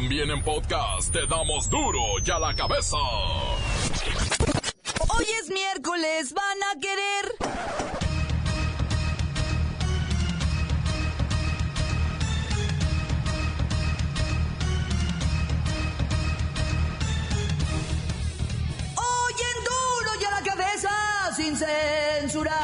También 0.00 0.30
en 0.30 0.40
podcast 0.44 1.12
te 1.12 1.26
damos 1.26 1.68
duro 1.68 1.98
y 2.24 2.30
a 2.30 2.38
la 2.38 2.54
cabeza. 2.54 2.96
Hoy 5.08 5.26
es 5.42 5.50
miércoles, 5.50 6.32
van 6.32 6.58
a 6.62 6.80
querer. 6.80 7.34
Hoy 18.94 19.34
en 19.50 19.64
duro 19.64 20.10
y 20.20 20.24
a 20.24 20.30
la 20.30 20.42
cabeza, 20.48 20.90
sin 21.34 21.56
censura. 21.56 22.54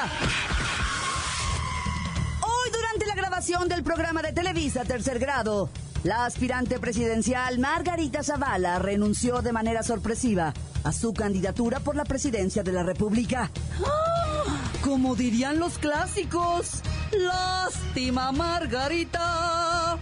Hoy 2.42 2.70
durante 2.70 3.06
la 3.06 3.16
grabación 3.16 3.68
del 3.68 3.82
programa 3.82 4.22
de 4.22 4.32
Televisa 4.32 4.84
Tercer 4.84 5.18
Grado, 5.18 5.68
la 6.04 6.26
aspirante 6.26 6.78
presidencial 6.78 7.58
Margarita 7.58 8.22
Zavala 8.22 8.78
renunció 8.78 9.42
de 9.42 9.52
manera 9.52 9.82
sorpresiva 9.82 10.54
a 10.84 10.92
su 10.92 11.12
candidatura 11.12 11.80
por 11.80 11.96
la 11.96 12.04
presidencia 12.04 12.62
de 12.62 12.72
la 12.72 12.82
República. 12.82 13.50
¡Ah! 13.84 14.44
Como 14.82 15.16
dirían 15.16 15.58
los 15.58 15.78
clásicos, 15.78 16.82
lástima 17.10 18.30
Margarita. 18.32 19.98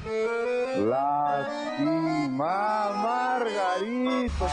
Lástima, 0.77 2.29
Margarita. 3.03 4.47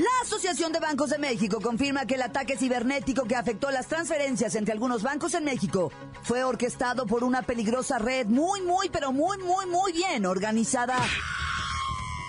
La 0.00 0.22
Asociación 0.22 0.72
de 0.72 0.80
Bancos 0.80 1.10
de 1.10 1.18
México 1.18 1.60
confirma 1.60 2.06
que 2.06 2.14
el 2.14 2.22
ataque 2.22 2.56
cibernético 2.56 3.24
que 3.24 3.36
afectó 3.36 3.70
las 3.70 3.86
transferencias 3.86 4.54
entre 4.54 4.72
algunos 4.72 5.02
bancos 5.02 5.34
en 5.34 5.44
México 5.44 5.92
fue 6.22 6.42
orquestado 6.42 7.04
por 7.04 7.22
una 7.22 7.42
peligrosa 7.42 7.98
red 7.98 8.26
muy, 8.26 8.62
muy, 8.62 8.88
pero 8.88 9.12
muy, 9.12 9.36
muy, 9.36 9.66
muy 9.66 9.92
bien 9.92 10.24
organizada. 10.24 10.96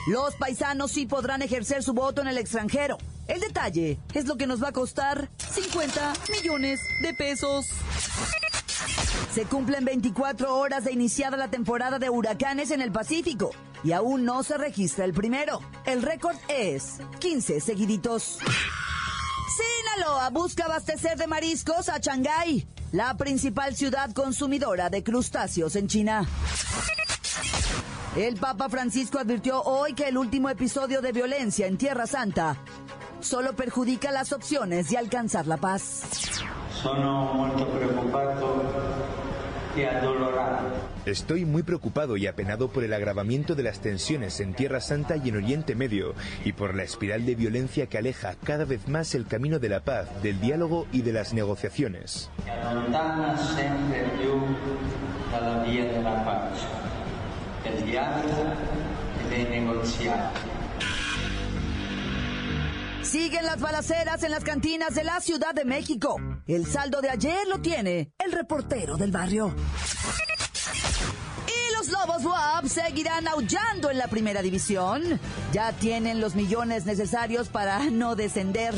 Los 0.05 0.35
paisanos 0.35 0.91
sí 0.91 1.05
podrán 1.05 1.43
ejercer 1.43 1.81
su 1.81 1.93
voto 1.93 2.21
en 2.21 2.27
el 2.27 2.37
extranjero. 2.39 2.97
El 3.29 3.39
detalle 3.39 3.97
es 4.13 4.25
lo 4.25 4.35
que 4.35 4.47
nos 4.47 4.61
va 4.61 4.67
a 4.67 4.73
costar 4.73 5.29
50 5.37 6.11
millones 6.29 6.81
de 7.01 7.13
pesos. 7.13 7.67
Se 9.33 9.45
cumplen 9.45 9.85
24 9.85 10.57
horas 10.57 10.83
de 10.83 10.91
iniciada 10.91 11.37
la 11.37 11.47
temporada 11.47 11.99
de 11.99 12.09
huracanes 12.09 12.69
en 12.71 12.81
el 12.81 12.91
Pacífico 12.91 13.51
y 13.83 13.91
aún 13.91 14.25
no 14.25 14.43
se 14.43 14.57
registra 14.57 15.05
el 15.05 15.13
primero. 15.13 15.61
El 15.85 16.01
récord 16.01 16.35
es 16.47 16.99
15 17.19 17.61
seguiditos. 17.61 18.39
Sinaloa 19.95 20.29
busca 20.29 20.65
abastecer 20.65 21.17
de 21.17 21.27
mariscos 21.27 21.89
a 21.89 21.97
Shanghái, 21.99 22.67
la 22.91 23.15
principal 23.17 23.75
ciudad 23.75 24.11
consumidora 24.13 24.89
de 24.89 25.03
crustáceos 25.03 25.75
en 25.75 25.87
China. 25.87 26.27
El 28.15 28.35
Papa 28.35 28.67
Francisco 28.67 29.19
advirtió 29.19 29.61
hoy 29.63 29.93
que 29.93 30.09
el 30.09 30.17
último 30.17 30.49
episodio 30.49 31.01
de 31.01 31.13
violencia 31.13 31.67
en 31.67 31.77
Tierra 31.77 32.05
Santa 32.07 32.57
solo 33.21 33.53
perjudica 33.55 34.11
las 34.11 34.33
opciones 34.33 34.89
de 34.89 34.97
alcanzar 34.97 35.47
la 35.47 35.57
paz. 35.57 36.01
Sono 36.81 37.33
molto 37.33 37.65
Estoy 41.05 41.45
muy 41.45 41.63
preocupado 41.63 42.17
y 42.17 42.27
apenado 42.27 42.69
por 42.69 42.83
el 42.83 42.93
agravamiento 42.93 43.55
de 43.55 43.63
las 43.63 43.79
tensiones 43.79 44.39
en 44.39 44.53
Tierra 44.53 44.81
Santa 44.81 45.15
y 45.17 45.29
en 45.29 45.37
Oriente 45.37 45.75
Medio 45.75 46.13
y 46.43 46.53
por 46.53 46.75
la 46.75 46.83
espiral 46.83 47.25
de 47.25 47.35
violencia 47.35 47.87
que 47.87 47.97
aleja 47.97 48.35
cada 48.43 48.65
vez 48.65 48.87
más 48.87 49.15
el 49.15 49.25
camino 49.27 49.59
de 49.59 49.69
la 49.69 49.79
paz, 49.81 50.07
del 50.21 50.39
diálogo 50.39 50.87
y 50.91 51.01
de 51.01 51.13
las 51.13 51.33
negociaciones. 51.33 52.29
e 52.45 52.51
allontana 52.51 53.37
sempre 53.37 54.03
più 54.17 54.39
dalla 55.31 55.63
via 55.63 55.85
della 55.85 56.23
pace, 56.25 56.65
del 57.63 57.83
dialogo 57.83 58.55
e 59.19 59.27
dei 59.29 59.45
negoziati. 59.59 60.50
Siguen 63.03 63.45
las 63.45 63.59
balaceras 63.59 64.23
en 64.23 64.31
las 64.31 64.43
cantinas 64.43 64.93
de 64.93 65.03
la 65.03 65.19
Ciudad 65.19 65.53
de 65.53 65.65
México. 65.65 66.15
El 66.47 66.65
saldo 66.65 67.01
de 67.01 67.09
ayer 67.09 67.47
lo 67.47 67.59
tiene 67.59 68.13
el 68.19 68.31
reportero 68.31 68.95
del 68.95 69.11
barrio. 69.11 69.53
Y 71.47 71.75
los 71.77 71.87
Lobos 71.89 72.23
WAP 72.23 72.65
seguirán 72.67 73.27
aullando 73.27 73.89
en 73.89 73.97
la 73.97 74.07
primera 74.07 74.41
división. 74.41 75.19
Ya 75.51 75.73
tienen 75.73 76.21
los 76.21 76.35
millones 76.35 76.85
necesarios 76.85 77.49
para 77.49 77.79
no 77.89 78.15
descender. 78.15 78.75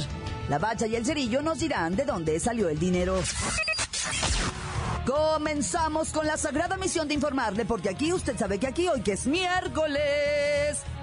La 0.50 0.58
bacha 0.58 0.88
y 0.88 0.96
el 0.96 1.06
cerillo 1.06 1.42
nos 1.42 1.60
dirán 1.60 1.96
de 1.96 2.06
dónde 2.06 2.40
salió 2.40 2.70
el 2.70 2.80
dinero. 2.80 3.20
Comenzamos 5.06 6.14
con 6.14 6.26
la 6.26 6.38
sagrada 6.38 6.78
misión 6.78 7.10
de 7.10 7.14
informarle, 7.14 7.66
porque 7.66 7.90
aquí 7.90 8.14
usted 8.14 8.38
sabe 8.38 8.58
que 8.58 8.68
aquí 8.68 8.88
hoy 8.88 9.02
que 9.02 9.14
es 9.14 9.28
miércoles, 9.28 10.02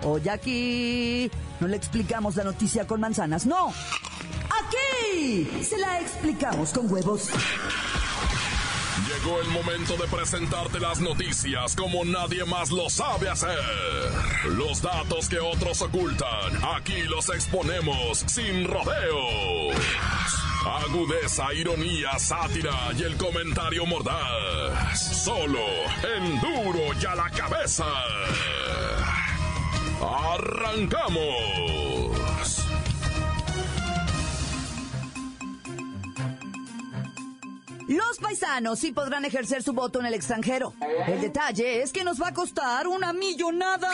hoy 0.03 0.28
aquí 0.28 1.31
no 1.61 1.69
le 1.69 1.77
explicamos 1.77 2.37
la 2.37 2.44
noticia 2.44 2.87
con 2.87 3.00
manzanas, 3.00 3.47
no. 3.47 3.72
Aquí 4.62 5.62
se 5.62 5.78
la 5.78 6.00
explicamos 6.00 6.72
con 6.72 6.91
huevos. 6.91 7.31
Llegó 9.06 9.41
el 9.41 9.49
momento 9.49 9.97
de 9.97 10.06
presentarte 10.09 10.78
las 10.78 11.00
noticias 11.00 11.75
como 11.75 12.05
nadie 12.05 12.44
más 12.44 12.71
lo 12.71 12.89
sabe 12.89 13.28
hacer. 13.28 13.59
Los 14.56 14.81
datos 14.83 15.28
que 15.28 15.39
otros 15.39 15.83
ocultan, 15.83 16.65
aquí 16.77 17.03
los 17.03 17.28
exponemos 17.31 18.25
sin 18.27 18.66
rodeos. 18.66 19.77
Agudeza, 20.65 21.53
ironía, 21.55 22.19
sátira 22.19 22.93
y 22.97 23.03
el 23.03 23.16
comentario 23.16 23.87
mordaz. 23.87 25.25
Solo 25.25 25.59
en 26.16 26.41
duro 26.41 26.93
y 27.00 27.06
a 27.06 27.15
la 27.15 27.31
cabeza. 27.31 27.87
¡Arrancamos! 30.00 31.50
Los 37.88 38.19
paisanos 38.19 38.78
sí 38.78 38.93
podrán 38.93 39.25
ejercer 39.25 39.65
su 39.65 39.72
voto 39.72 39.99
en 39.99 40.06
el 40.06 40.15
extranjero. 40.15 40.75
El 41.09 41.21
detalle 41.21 41.83
es 41.83 41.93
que 41.93 42.05
nos 42.05 42.22
va 42.22 42.28
a 42.28 42.34
costar 42.34 42.87
una 42.87 43.12
millonada. 43.12 43.91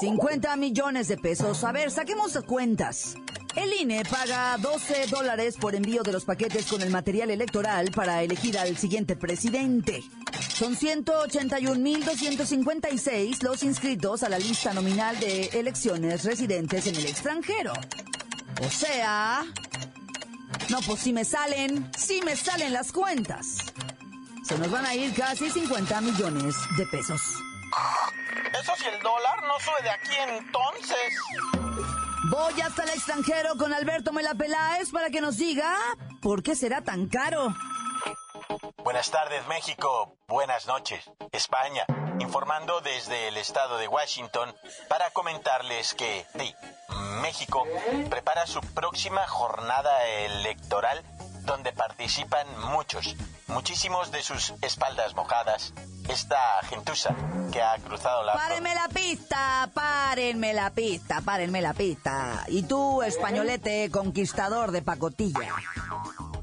50 0.00 0.56
millones 0.56 1.06
de 1.08 1.18
pesos. 1.18 1.62
A 1.64 1.72
ver, 1.72 1.90
saquemos 1.90 2.38
cuentas. 2.46 3.16
El 3.56 3.72
INE 3.80 4.04
paga 4.04 4.56
12 4.58 5.08
dólares 5.08 5.56
por 5.60 5.74
envío 5.74 6.02
de 6.02 6.12
los 6.12 6.24
paquetes 6.24 6.66
con 6.66 6.82
el 6.82 6.90
material 6.90 7.30
electoral 7.30 7.90
para 7.90 8.22
elegir 8.22 8.56
al 8.56 8.76
siguiente 8.76 9.16
presidente. 9.16 10.04
Son 10.54 10.76
181.256 10.76 13.42
los 13.42 13.64
inscritos 13.64 14.22
a 14.22 14.28
la 14.28 14.38
lista 14.38 14.72
nominal 14.72 15.18
de 15.18 15.46
elecciones 15.46 16.22
residentes 16.24 16.86
en 16.86 16.94
el 16.94 17.06
extranjero. 17.06 17.72
O 18.62 18.70
sea, 18.70 19.44
no, 20.68 20.80
pues 20.82 21.00
si 21.00 21.12
me 21.12 21.24
salen, 21.24 21.90
si 21.96 22.22
me 22.22 22.36
salen 22.36 22.72
las 22.72 22.92
cuentas. 22.92 23.56
Se 24.44 24.56
nos 24.58 24.70
van 24.70 24.86
a 24.86 24.94
ir 24.94 25.12
casi 25.12 25.50
50 25.50 26.00
millones 26.02 26.54
de 26.76 26.86
pesos. 26.86 27.20
Eso 28.60 28.72
si 28.76 28.86
el 28.86 29.02
dólar 29.02 29.42
no 29.42 29.58
sube 29.58 29.82
de 29.82 29.90
aquí 29.90 30.14
entonces. 30.28 31.16
Voy 32.28 32.60
hasta 32.60 32.82
el 32.82 32.90
extranjero 32.90 33.56
con 33.56 33.72
Alberto 33.72 34.12
Mela 34.12 34.34
Peláez 34.34 34.90
para 34.90 35.08
que 35.08 35.22
nos 35.22 35.38
diga 35.38 35.74
por 36.20 36.42
qué 36.42 36.54
será 36.54 36.82
tan 36.82 37.08
caro. 37.08 37.54
Buenas 38.84 39.10
tardes 39.10 39.46
México, 39.46 40.16
buenas 40.28 40.66
noches 40.66 41.10
España, 41.32 41.86
informando 42.18 42.80
desde 42.82 43.28
el 43.28 43.36
estado 43.38 43.78
de 43.78 43.88
Washington 43.88 44.54
para 44.88 45.10
comentarles 45.12 45.94
que 45.94 46.26
sí, 46.38 46.54
México 47.22 47.64
prepara 48.10 48.46
su 48.46 48.60
próxima 48.60 49.26
jornada 49.26 50.06
electoral 50.06 51.02
donde 51.42 51.72
participan 51.72 52.46
muchos, 52.70 53.16
muchísimos 53.46 54.10
de 54.10 54.22
sus 54.22 54.52
espaldas 54.60 55.14
mojadas, 55.14 55.72
esta 56.10 56.60
gentuza 56.68 57.14
que 57.52 57.62
ha 57.62 57.76
cruzado 57.78 58.24
la... 58.24 58.32
Párenme 58.32 58.74
la 58.74 58.88
pista, 58.88 59.70
párenme 59.72 60.52
la 60.52 60.70
pista, 60.70 61.20
párenme 61.20 61.62
la 61.62 61.72
pista. 61.72 62.44
Y 62.48 62.64
tú, 62.64 63.02
españolete 63.02 63.90
conquistador 63.90 64.72
de 64.72 64.82
pacotilla, 64.82 65.54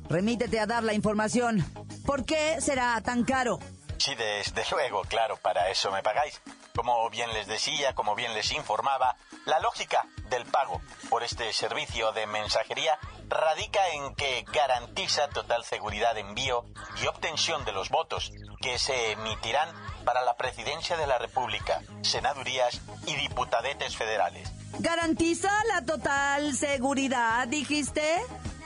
remítete 0.10 0.60
a 0.60 0.66
dar 0.66 0.84
la 0.84 0.94
información. 0.94 1.66
¿Por 2.06 2.24
qué 2.24 2.62
será 2.62 3.02
tan 3.02 3.26
caro? 3.26 3.60
Sí, 3.98 4.16
desde 4.16 4.64
luego, 4.72 5.02
claro, 5.02 5.38
para 5.38 5.70
eso 5.70 5.92
me 5.92 6.02
pagáis. 6.02 6.42
Como 6.74 7.10
bien 7.10 7.34
les 7.34 7.48
decía, 7.48 7.94
como 7.94 8.16
bien 8.16 8.34
les 8.36 8.52
informaba, 8.52 9.18
la 9.46 9.60
lógica 9.60 10.06
del 10.30 10.46
pago 10.46 10.82
por 11.10 11.24
este 11.24 11.52
servicio 11.52 12.14
de 12.14 12.28
mensajería 12.28 12.98
radica 13.28 13.90
en 13.90 14.16
que 14.16 14.46
garantiza 14.54 15.28
total 15.30 15.66
seguridad 15.66 16.14
de 16.14 16.22
envío 16.22 16.64
y 17.02 17.08
obtención 17.08 17.66
de 17.66 17.74
los 17.74 17.90
votos 17.90 18.32
que 18.68 18.78
se 18.78 19.14
emitirán 19.14 19.70
para 20.04 20.26
la 20.26 20.36
presidencia 20.36 20.98
de 20.98 21.08
la 21.08 21.18
República, 21.18 21.82
senadurías 22.02 22.82
y 23.06 23.16
diputadetes 23.16 23.96
federales. 23.96 24.52
¿Garantiza 24.80 25.50
la 25.74 25.86
total 25.86 26.54
seguridad, 26.54 27.48
dijiste? 27.48 28.18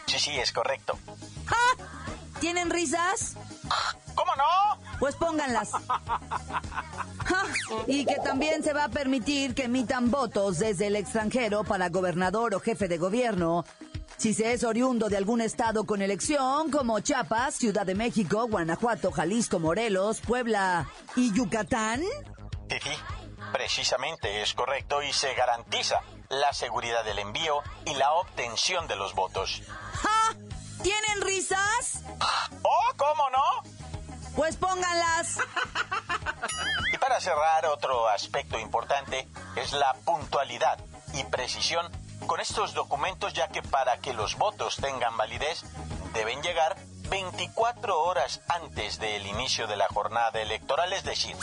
Sí, 0.07 0.17
sí, 0.17 0.39
es 0.39 0.51
correcto. 0.51 0.97
¡Ja! 1.45 1.85
¿Tienen 2.39 2.71
risas? 2.71 3.35
¿Cómo 4.15 4.31
no? 4.35 4.81
Pues 4.99 5.15
pónganlas. 5.17 5.69
Y 7.85 8.05
que 8.05 8.15
también 8.23 8.63
se 8.63 8.73
va 8.73 8.85
a 8.85 8.89
permitir 8.89 9.53
que 9.53 9.65
emitan 9.65 10.09
votos 10.09 10.57
desde 10.57 10.87
el 10.87 10.95
extranjero 10.95 11.63
para 11.63 11.89
gobernador 11.89 12.55
o 12.55 12.59
jefe 12.59 12.87
de 12.87 12.97
gobierno. 12.97 13.65
Si 14.21 14.35
se 14.35 14.53
es 14.53 14.63
oriundo 14.63 15.09
de 15.09 15.17
algún 15.17 15.41
estado 15.41 15.83
con 15.83 16.03
elección, 16.03 16.69
como 16.69 16.99
Chiapas, 16.99 17.55
Ciudad 17.55 17.87
de 17.87 17.95
México, 17.95 18.47
Guanajuato, 18.47 19.11
Jalisco, 19.11 19.57
Morelos, 19.57 20.21
Puebla 20.21 20.87
y 21.15 21.33
Yucatán. 21.33 22.03
Sí, 22.69 22.91
precisamente 23.51 24.43
es 24.43 24.53
correcto 24.53 25.01
y 25.01 25.11
se 25.11 25.33
garantiza 25.33 26.01
la 26.29 26.53
seguridad 26.53 27.03
del 27.03 27.17
envío 27.17 27.63
y 27.83 27.95
la 27.95 28.13
obtención 28.13 28.87
de 28.87 28.95
los 28.95 29.15
votos. 29.15 29.63
¡Ja! 29.95 30.35
¿Tienen 30.83 31.21
risas? 31.21 32.03
¡Oh, 32.61 32.93
cómo 32.97 33.27
no! 33.31 33.71
Pues 34.35 34.55
pónganlas. 34.55 35.39
Y 36.93 36.97
para 36.99 37.19
cerrar, 37.19 37.65
otro 37.65 38.07
aspecto 38.07 38.59
importante 38.59 39.27
es 39.55 39.73
la 39.73 39.95
puntualidad 40.05 40.77
y 41.15 41.23
precisión 41.23 41.91
con 42.27 42.39
estos 42.39 42.73
documentos, 42.73 43.33
ya 43.33 43.47
que 43.49 43.61
para 43.61 43.97
que 43.97 44.13
los 44.13 44.37
votos 44.37 44.77
tengan 44.77 45.15
validez, 45.17 45.63
deben 46.13 46.41
llegar 46.41 46.77
24 47.09 47.99
horas 47.99 48.41
antes 48.47 48.97
del 48.99 49.25
inicio 49.27 49.67
de 49.67 49.75
la 49.75 49.87
jornada 49.87 50.41
electoral, 50.41 50.93
es 50.93 51.03
decir, 51.03 51.35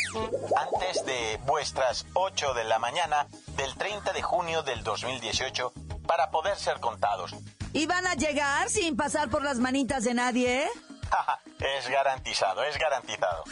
antes 0.56 1.04
de 1.04 1.38
vuestras 1.44 2.06
8 2.14 2.54
de 2.54 2.64
la 2.64 2.78
mañana 2.78 3.26
del 3.56 3.74
30 3.76 4.12
de 4.12 4.22
junio 4.22 4.62
del 4.62 4.82
2018, 4.82 5.72
para 6.06 6.30
poder 6.30 6.56
ser 6.56 6.80
contados. 6.80 7.34
¿Y 7.74 7.86
van 7.86 8.06
a 8.06 8.14
llegar 8.14 8.70
sin 8.70 8.96
pasar 8.96 9.28
por 9.28 9.42
las 9.42 9.58
manitas 9.58 10.04
de 10.04 10.14
nadie? 10.14 10.66
es 11.60 11.88
garantizado, 11.88 12.64
es 12.64 12.78
garantizado. 12.78 13.44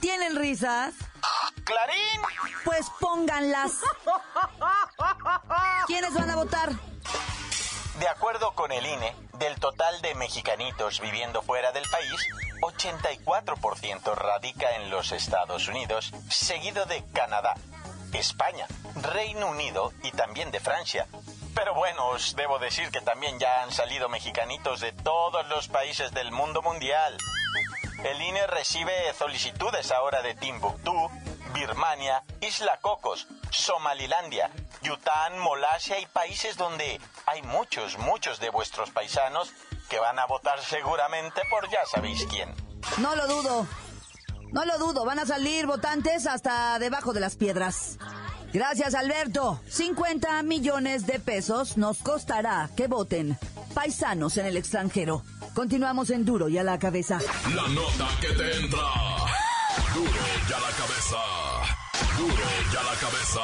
¿Tienen 0.00 0.36
risas? 0.36 0.94
¡Clarín! 1.68 2.22
Pues 2.64 2.86
pónganlas. 2.98 3.72
¿Quiénes 5.86 6.14
van 6.14 6.30
a 6.30 6.36
votar? 6.36 6.70
De 8.00 8.08
acuerdo 8.08 8.54
con 8.54 8.72
el 8.72 8.86
INE, 8.86 9.14
del 9.34 9.60
total 9.60 10.00
de 10.00 10.14
mexicanitos 10.14 10.98
viviendo 11.00 11.42
fuera 11.42 11.70
del 11.72 11.84
país, 11.90 12.26
84% 12.62 14.14
radica 14.14 14.76
en 14.76 14.88
los 14.88 15.12
Estados 15.12 15.68
Unidos, 15.68 16.14
seguido 16.30 16.86
de 16.86 17.04
Canadá, 17.12 17.54
España, 18.14 18.66
Reino 19.02 19.48
Unido 19.48 19.92
y 20.02 20.10
también 20.12 20.50
de 20.50 20.60
Francia. 20.60 21.06
Pero 21.54 21.74
bueno, 21.74 22.08
os 22.08 22.34
debo 22.34 22.58
decir 22.58 22.90
que 22.90 23.02
también 23.02 23.38
ya 23.38 23.62
han 23.62 23.72
salido 23.72 24.08
mexicanitos 24.08 24.80
de 24.80 24.92
todos 24.92 25.46
los 25.48 25.68
países 25.68 26.12
del 26.12 26.32
mundo 26.32 26.62
mundial. 26.62 27.18
El 28.04 28.22
INE 28.22 28.46
recibe 28.46 29.12
solicitudes 29.18 29.90
ahora 29.90 30.22
de 30.22 30.34
Timbuktu, 30.34 31.10
Birmania, 31.52 32.22
Isla 32.40 32.78
Cocos, 32.80 33.26
Somalilandia, 33.50 34.50
Yután, 34.82 35.38
Malasia 35.38 35.98
y 36.00 36.06
países 36.06 36.56
donde 36.56 37.00
hay 37.26 37.42
muchos, 37.42 37.98
muchos 37.98 38.40
de 38.40 38.50
vuestros 38.50 38.90
paisanos 38.90 39.52
que 39.88 39.98
van 39.98 40.18
a 40.18 40.26
votar 40.26 40.60
seguramente 40.60 41.40
por 41.50 41.68
ya 41.70 41.84
sabéis 41.86 42.26
quién. 42.30 42.54
No 42.98 43.14
lo 43.16 43.26
dudo. 43.26 43.66
No 44.52 44.64
lo 44.64 44.78
dudo, 44.78 45.04
van 45.04 45.18
a 45.18 45.26
salir 45.26 45.66
votantes 45.66 46.26
hasta 46.26 46.78
debajo 46.78 47.12
de 47.12 47.20
las 47.20 47.36
piedras. 47.36 47.98
Gracias, 48.52 48.94
Alberto. 48.94 49.60
50 49.68 50.42
millones 50.42 51.06
de 51.06 51.20
pesos 51.20 51.76
nos 51.76 51.98
costará 51.98 52.70
que 52.74 52.86
voten 52.86 53.38
paisanos 53.74 54.38
en 54.38 54.46
el 54.46 54.56
extranjero. 54.56 55.22
Continuamos 55.54 56.10
en 56.10 56.24
Duro 56.24 56.48
y 56.48 56.56
a 56.56 56.64
la 56.64 56.78
cabeza. 56.78 57.18
La 57.54 57.68
nota 57.68 58.08
que 58.20 58.28
te 58.28 58.56
entra. 58.56 59.27
Duro 59.98 60.10
y 60.10 60.52
a 60.52 60.60
la 60.60 60.70
cabeza. 60.76 61.18
La 62.72 62.94
cabeza. 63.00 63.40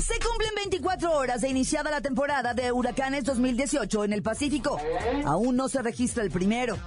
Se 0.00 0.20
cumplen 0.20 0.54
24 0.54 1.12
horas 1.12 1.40
de 1.40 1.48
iniciada 1.48 1.90
la 1.90 2.00
temporada 2.00 2.54
de 2.54 2.70
huracanes 2.70 3.24
2018 3.24 4.04
en 4.04 4.12
el 4.12 4.22
Pacífico. 4.22 4.78
Aún 5.24 5.56
no 5.56 5.68
se 5.68 5.82
registra 5.82 6.22
el 6.22 6.30
primero. 6.30 6.78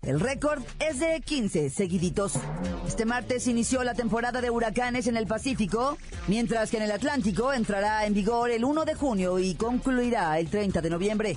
El 0.00 0.18
récord 0.18 0.62
es 0.78 0.98
de 0.98 1.20
15 1.20 1.68
seguiditos. 1.68 2.32
Este 2.86 3.04
martes 3.04 3.46
inició 3.48 3.84
la 3.84 3.92
temporada 3.92 4.40
de 4.40 4.48
huracanes 4.48 5.06
en 5.06 5.18
el 5.18 5.26
Pacífico, 5.26 5.98
mientras 6.28 6.70
que 6.70 6.78
en 6.78 6.84
el 6.84 6.92
Atlántico 6.92 7.52
entrará 7.52 8.06
en 8.06 8.14
vigor 8.14 8.50
el 8.50 8.64
1 8.64 8.86
de 8.86 8.94
junio 8.94 9.38
y 9.38 9.56
concluirá 9.56 10.38
el 10.38 10.48
30 10.48 10.80
de 10.80 10.88
noviembre. 10.88 11.36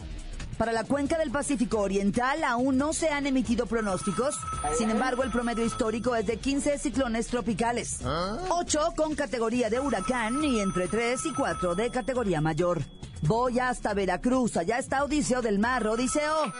Para 0.59 0.73
la 0.73 0.83
cuenca 0.83 1.17
del 1.17 1.31
Pacífico 1.31 1.79
Oriental 1.79 2.43
aún 2.43 2.77
no 2.77 2.91
se 2.91 3.07
han 3.07 3.25
emitido 3.25 3.65
pronósticos, 3.65 4.35
sin 4.77 4.89
embargo 4.89 5.23
el 5.23 5.31
promedio 5.31 5.63
histórico 5.63 6.17
es 6.17 6.25
de 6.25 6.35
15 6.35 6.77
ciclones 6.79 7.27
tropicales, 7.27 8.01
8 8.49 8.93
con 8.97 9.15
categoría 9.15 9.69
de 9.69 9.79
huracán 9.79 10.43
y 10.43 10.59
entre 10.59 10.89
3 10.89 11.27
y 11.27 11.33
4 11.33 11.75
de 11.75 11.89
categoría 11.89 12.41
mayor. 12.41 12.81
Voy 13.21 13.57
hasta 13.57 13.93
Veracruz, 13.93 14.57
allá 14.57 14.79
está 14.79 15.05
Odiseo 15.05 15.41
del 15.41 15.59
Mar, 15.59 15.87
Odiseo. 15.87 16.51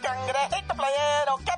Cangrejito 0.00 0.74
playero, 0.76 1.38
¿qué 1.44 1.52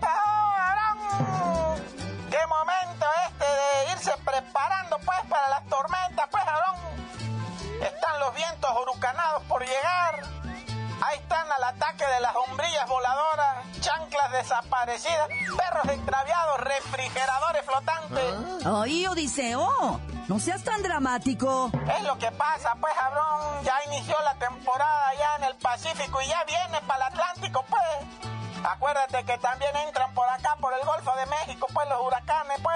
al 11.57 11.65
ataque 11.65 12.05
de 12.07 12.21
las 12.21 12.33
sombrillas 12.33 12.89
voladoras, 12.89 13.57
chanclas 13.81 14.33
desaparecidas, 14.33 15.29
perros 15.57 15.85
extraviados, 15.87 16.61
refrigeradores 16.61 17.65
flotantes. 17.65 18.67
¡Ay, 18.67 19.07
Odiseo! 19.07 20.01
No 20.29 20.39
seas 20.41 20.65
tan 20.65 20.83
dramático. 20.83 21.71
Es 21.97 22.03
lo 22.03 22.19
que 22.19 22.31
pasa, 22.33 22.75
pues, 22.81 22.93
Abrón. 22.99 23.63
Ya 23.63 23.79
inició 23.87 24.17
la 24.23 24.35
temporada 24.35 25.15
ya 25.19 25.37
en 25.37 25.45
el 25.45 25.55
Pacífico 25.57 26.21
y 26.23 26.27
ya 26.27 26.43
viene 26.45 26.81
para 26.87 27.07
el 27.07 27.13
Atlántico, 27.13 27.65
pues. 27.69 28.33
Acuérdate 28.65 29.23
que 29.25 29.37
también 29.39 29.77
entran 29.77 30.13
por 30.15 30.27
acá, 30.29 30.57
por 30.59 30.73
el 30.73 30.85
Golfo 30.87 31.13
de 31.17 31.27
México, 31.27 31.67
pues 31.75 31.87
los 31.89 32.01
huracanes, 32.01 32.59
pues, 32.63 32.74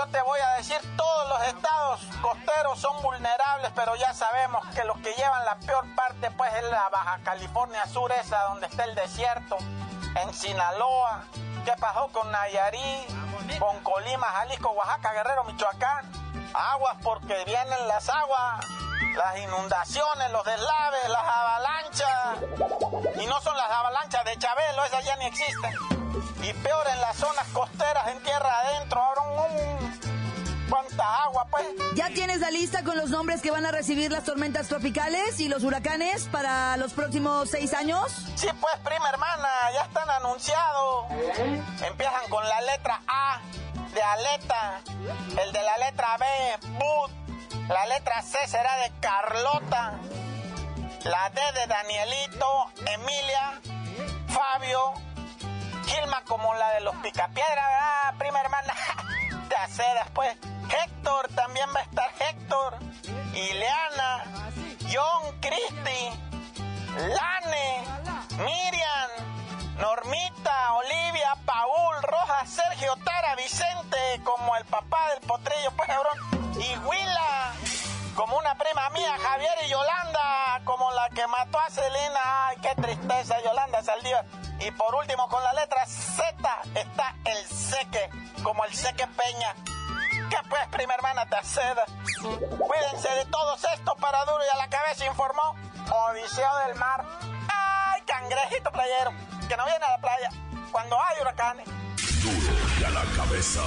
yo 0.00 0.06
te 0.06 0.22
voy 0.22 0.40
a 0.40 0.56
decir, 0.56 0.78
todos 0.96 1.28
los 1.28 1.42
estados 1.42 2.00
costeros 2.22 2.78
son 2.78 3.02
vulnerables, 3.02 3.70
pero 3.74 3.94
ya 3.96 4.14
sabemos 4.14 4.64
que 4.74 4.82
los 4.84 4.96
que 5.00 5.12
llevan 5.12 5.44
la 5.44 5.56
peor 5.56 5.84
parte, 5.94 6.30
pues, 6.30 6.50
es 6.54 6.64
la 6.70 6.88
Baja 6.88 7.18
California 7.22 7.86
Sur, 7.86 8.10
esa 8.12 8.40
donde 8.44 8.66
está 8.66 8.84
el 8.84 8.94
desierto, 8.94 9.58
en 10.22 10.32
Sinaloa. 10.32 11.24
¿Qué 11.66 11.72
pasó 11.78 12.08
con 12.08 12.30
Nayarit, 12.32 13.58
con 13.58 13.78
Colima, 13.80 14.26
Jalisco, 14.26 14.70
Oaxaca, 14.70 15.12
Guerrero, 15.12 15.44
Michoacán? 15.44 16.10
Aguas 16.54 16.96
porque 17.02 17.44
vienen 17.44 17.88
las 17.88 18.08
aguas 18.08 18.66
las 19.16 19.38
inundaciones, 19.38 20.30
los 20.30 20.44
deslaves, 20.44 21.08
las 21.08 21.24
avalanchas. 21.24 23.22
Y 23.22 23.26
no 23.26 23.40
son 23.40 23.56
las 23.56 23.70
avalanchas 23.70 24.24
de 24.24 24.36
Chabelo, 24.38 24.84
esas 24.84 25.04
ya 25.04 25.16
ni 25.16 25.26
existen. 25.26 25.99
Y 26.42 26.52
peor 26.54 26.86
en 26.92 27.00
las 27.00 27.16
zonas 27.16 27.46
costeras, 27.52 28.08
en 28.08 28.22
tierra 28.22 28.50
adentro, 28.60 29.00
ahora 29.00 29.22
un... 29.22 30.00
¿Cuánta 30.70 31.24
agua, 31.24 31.46
pues? 31.50 31.66
¿Ya 31.96 32.08
tienes 32.10 32.38
la 32.38 32.50
lista 32.52 32.84
con 32.84 32.96
los 32.96 33.10
nombres 33.10 33.42
que 33.42 33.50
van 33.50 33.66
a 33.66 33.72
recibir 33.72 34.12
las 34.12 34.24
tormentas 34.24 34.68
tropicales 34.68 35.40
y 35.40 35.48
los 35.48 35.64
huracanes 35.64 36.28
para 36.28 36.76
los 36.76 36.92
próximos 36.92 37.50
seis 37.50 37.74
años? 37.74 38.12
Sí, 38.36 38.46
pues, 38.60 38.76
prima 38.84 39.08
hermana, 39.08 39.48
ya 39.74 39.82
están 39.82 40.08
anunciados. 40.08 41.06
Empiezan 41.84 42.30
con 42.30 42.48
la 42.48 42.60
letra 42.60 43.02
A 43.08 43.40
de 43.92 44.00
aleta, 44.02 44.80
el 45.42 45.52
de 45.52 45.62
la 45.62 45.78
letra 45.78 46.16
B, 46.18 46.26
boot, 46.78 47.10
la 47.68 47.86
letra 47.86 48.22
C 48.22 48.38
será 48.46 48.76
de 48.76 48.92
Carlota. 49.00 49.98
La 51.04 51.30
D 51.30 51.40
de 51.58 51.66
Danielito, 51.66 52.72
Emilia, 52.86 53.60
Fabio, 54.28 54.92
Gilma 55.90 56.22
como 56.22 56.54
la 56.54 56.70
de 56.74 56.80
los 56.82 56.94
Picapiedra, 56.96 57.66
¿verdad, 57.66 58.14
prima 58.16 58.40
hermana? 58.40 58.74
De 59.48 59.56
hacer 59.56 59.92
después. 60.04 60.36
Héctor, 60.84 61.28
también 61.34 61.68
va 61.74 61.80
a 61.80 61.82
estar 61.82 62.12
Héctor. 62.20 62.78
Ileana, 63.34 64.24
John, 64.92 65.40
Cristi, 65.40 66.10
Lane, 66.96 67.84
Miriam, 68.38 69.10
Normita, 69.78 70.74
Olivia, 70.74 71.36
Paul, 71.44 72.02
Roja, 72.02 72.46
Sergio, 72.46 72.94
Tara, 73.04 73.34
Vicente, 73.34 74.20
como 74.22 74.54
el 74.56 74.64
papá 74.66 75.10
del 75.10 75.26
potrillo, 75.26 75.72
pues 75.76 75.88
cabrón. 75.88 76.18
Y 76.60 76.76
Willa, 76.86 77.52
como 78.14 78.38
una 78.38 78.54
prima 78.56 78.90
mía, 78.90 79.16
Javier 79.20 79.58
y 79.64 79.68
Yolanda, 79.70 80.60
como 80.64 80.92
la 80.92 81.08
que 81.08 81.26
mató 81.26 81.58
a 81.58 81.68
Selena. 81.68 82.46
Ay, 82.46 82.58
qué 82.62 82.80
tristeza, 82.80 83.42
Yolanda 83.42 83.82
Saldívar. 83.82 84.49
Y 84.60 84.70
por 84.72 84.94
último, 84.94 85.28
con 85.28 85.42
la 85.42 85.52
letra 85.54 85.86
Z 85.86 86.34
está 86.74 87.14
el 87.24 87.46
Seque, 87.46 88.10
como 88.42 88.64
el 88.64 88.74
Seque 88.74 89.06
Peña. 89.06 89.54
¿Qué 90.28 90.36
pues, 90.48 90.66
prima 90.70 90.94
hermana, 90.94 91.26
te 91.26 91.36
acceda? 91.36 91.84
Cuídense 92.20 93.08
de 93.08 93.24
todos 93.26 93.64
estos 93.74 93.94
para 93.98 94.24
duro 94.24 94.40
y 94.44 94.54
a 94.54 94.58
la 94.58 94.68
cabeza 94.68 95.06
informó 95.06 95.56
Odiseo 95.90 96.56
del 96.66 96.76
Mar. 96.76 97.04
¡Ay, 97.48 98.02
can 98.06 98.28
cangrejito 98.28 98.70
playero 98.70 99.12
que 99.48 99.56
no 99.56 99.64
viene 99.64 99.84
a 99.84 99.90
la 99.90 99.98
playa 99.98 100.30
cuando 100.70 100.96
hay 100.96 101.20
huracanes. 101.20 101.66
Duro 102.22 102.56
y 102.80 102.84
a 102.84 102.90
la 102.90 103.04
cabeza. 103.16 103.62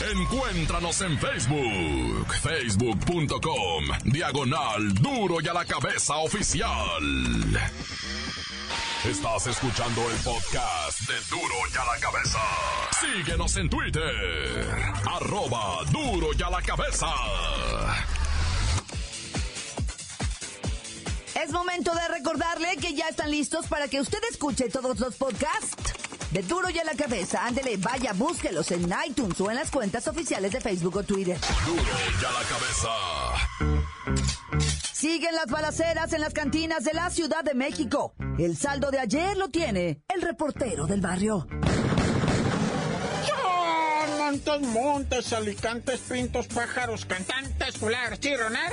Encuéntranos 0.00 1.00
en 1.00 1.18
Facebook, 1.18 2.34
facebook.com, 2.40 3.84
diagonal 4.04 4.94
duro 4.94 5.40
y 5.40 5.48
a 5.48 5.52
la 5.52 5.64
cabeza 5.64 6.16
oficial. 6.18 7.02
Estás 9.04 9.46
escuchando 9.46 10.10
el 10.10 10.16
podcast 10.18 11.00
de 11.02 11.14
Duro 11.30 11.54
y 11.72 11.76
a 11.78 11.84
la 11.84 12.00
cabeza. 12.00 12.38
Síguenos 13.00 13.56
en 13.56 13.70
Twitter, 13.70 14.92
arroba 15.06 15.84
duro 15.92 16.30
y 16.36 16.42
a 16.42 16.50
la 16.50 16.60
cabeza. 16.60 17.06
Es 21.40 21.52
momento 21.52 21.94
de 21.94 22.08
recordarle 22.08 22.76
que 22.78 22.94
ya 22.94 23.06
están 23.08 23.30
listos 23.30 23.66
para 23.66 23.86
que 23.86 24.00
usted 24.00 24.18
escuche 24.30 24.68
todos 24.68 24.98
los 24.98 25.14
podcasts 25.14 25.92
de 26.32 26.42
Duro 26.42 26.68
y 26.68 26.78
a 26.78 26.84
la 26.84 26.94
Cabeza. 26.94 27.46
Ándele, 27.46 27.76
vaya, 27.76 28.12
búsquelos 28.12 28.70
en 28.72 28.92
iTunes 29.06 29.40
o 29.40 29.48
en 29.48 29.56
las 29.56 29.70
cuentas 29.70 30.08
oficiales 30.08 30.50
de 30.52 30.60
Facebook 30.60 30.96
o 30.96 31.02
Twitter. 31.04 31.38
Duro 31.64 31.82
y 32.20 32.24
a 32.24 32.32
la 32.32 32.42
cabeza. 32.42 32.88
Siguen 34.98 35.32
las 35.36 35.46
balaceras 35.46 36.12
en 36.12 36.20
las 36.20 36.34
cantinas 36.34 36.82
de 36.82 36.92
la 36.92 37.08
Ciudad 37.08 37.44
de 37.44 37.54
México. 37.54 38.16
El 38.36 38.56
saldo 38.56 38.90
de 38.90 38.98
ayer 38.98 39.36
lo 39.36 39.48
tiene 39.48 40.02
el 40.12 40.22
reportero 40.22 40.88
del 40.88 41.00
barrio. 41.00 41.46
Montes, 44.18 44.60
montes, 44.60 45.32
alicantes, 45.32 46.00
pintos, 46.00 46.48
pájaros, 46.48 47.04
cantantes, 47.04 47.78
culebras, 47.78 48.18
chirroneras. 48.18 48.72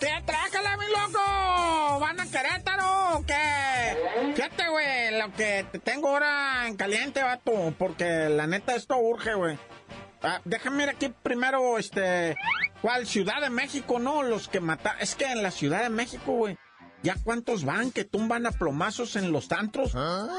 ¿Qué 0.00 0.10
trájala, 0.26 0.76
mi 0.76 0.86
loco? 0.86 2.00
¿Van 2.00 2.18
a 2.18 2.26
Querétaro 2.26 3.18
o 3.18 3.24
qué? 3.24 4.34
Fíjate, 4.34 4.68
güey, 4.70 5.20
lo 5.20 5.32
que 5.34 5.66
te 5.70 5.78
tengo 5.78 6.08
ahora 6.08 6.66
en 6.66 6.76
caliente, 6.76 7.22
vato, 7.22 7.72
porque 7.78 8.28
la 8.28 8.48
neta 8.48 8.74
esto 8.74 8.96
urge, 8.98 9.34
güey. 9.34 9.56
Ah, 10.22 10.40
déjame 10.44 10.82
ir 10.82 10.90
aquí 10.90 11.12
primero, 11.22 11.78
este, 11.78 12.36
¿cuál? 12.82 13.06
Ciudad 13.06 13.40
de 13.40 13.50
México, 13.50 13.98
¿no? 13.98 14.22
Los 14.22 14.48
que 14.48 14.60
mataron. 14.60 15.00
Es 15.00 15.14
que 15.14 15.26
en 15.26 15.42
la 15.42 15.50
Ciudad 15.50 15.82
de 15.82 15.88
México, 15.88 16.32
güey, 16.32 16.58
¿Ya 17.02 17.16
cuántos 17.24 17.64
van 17.64 17.92
que 17.92 18.04
tumban 18.04 18.46
a 18.46 18.50
plomazos 18.50 19.16
en 19.16 19.32
los 19.32 19.50
antros? 19.52 19.94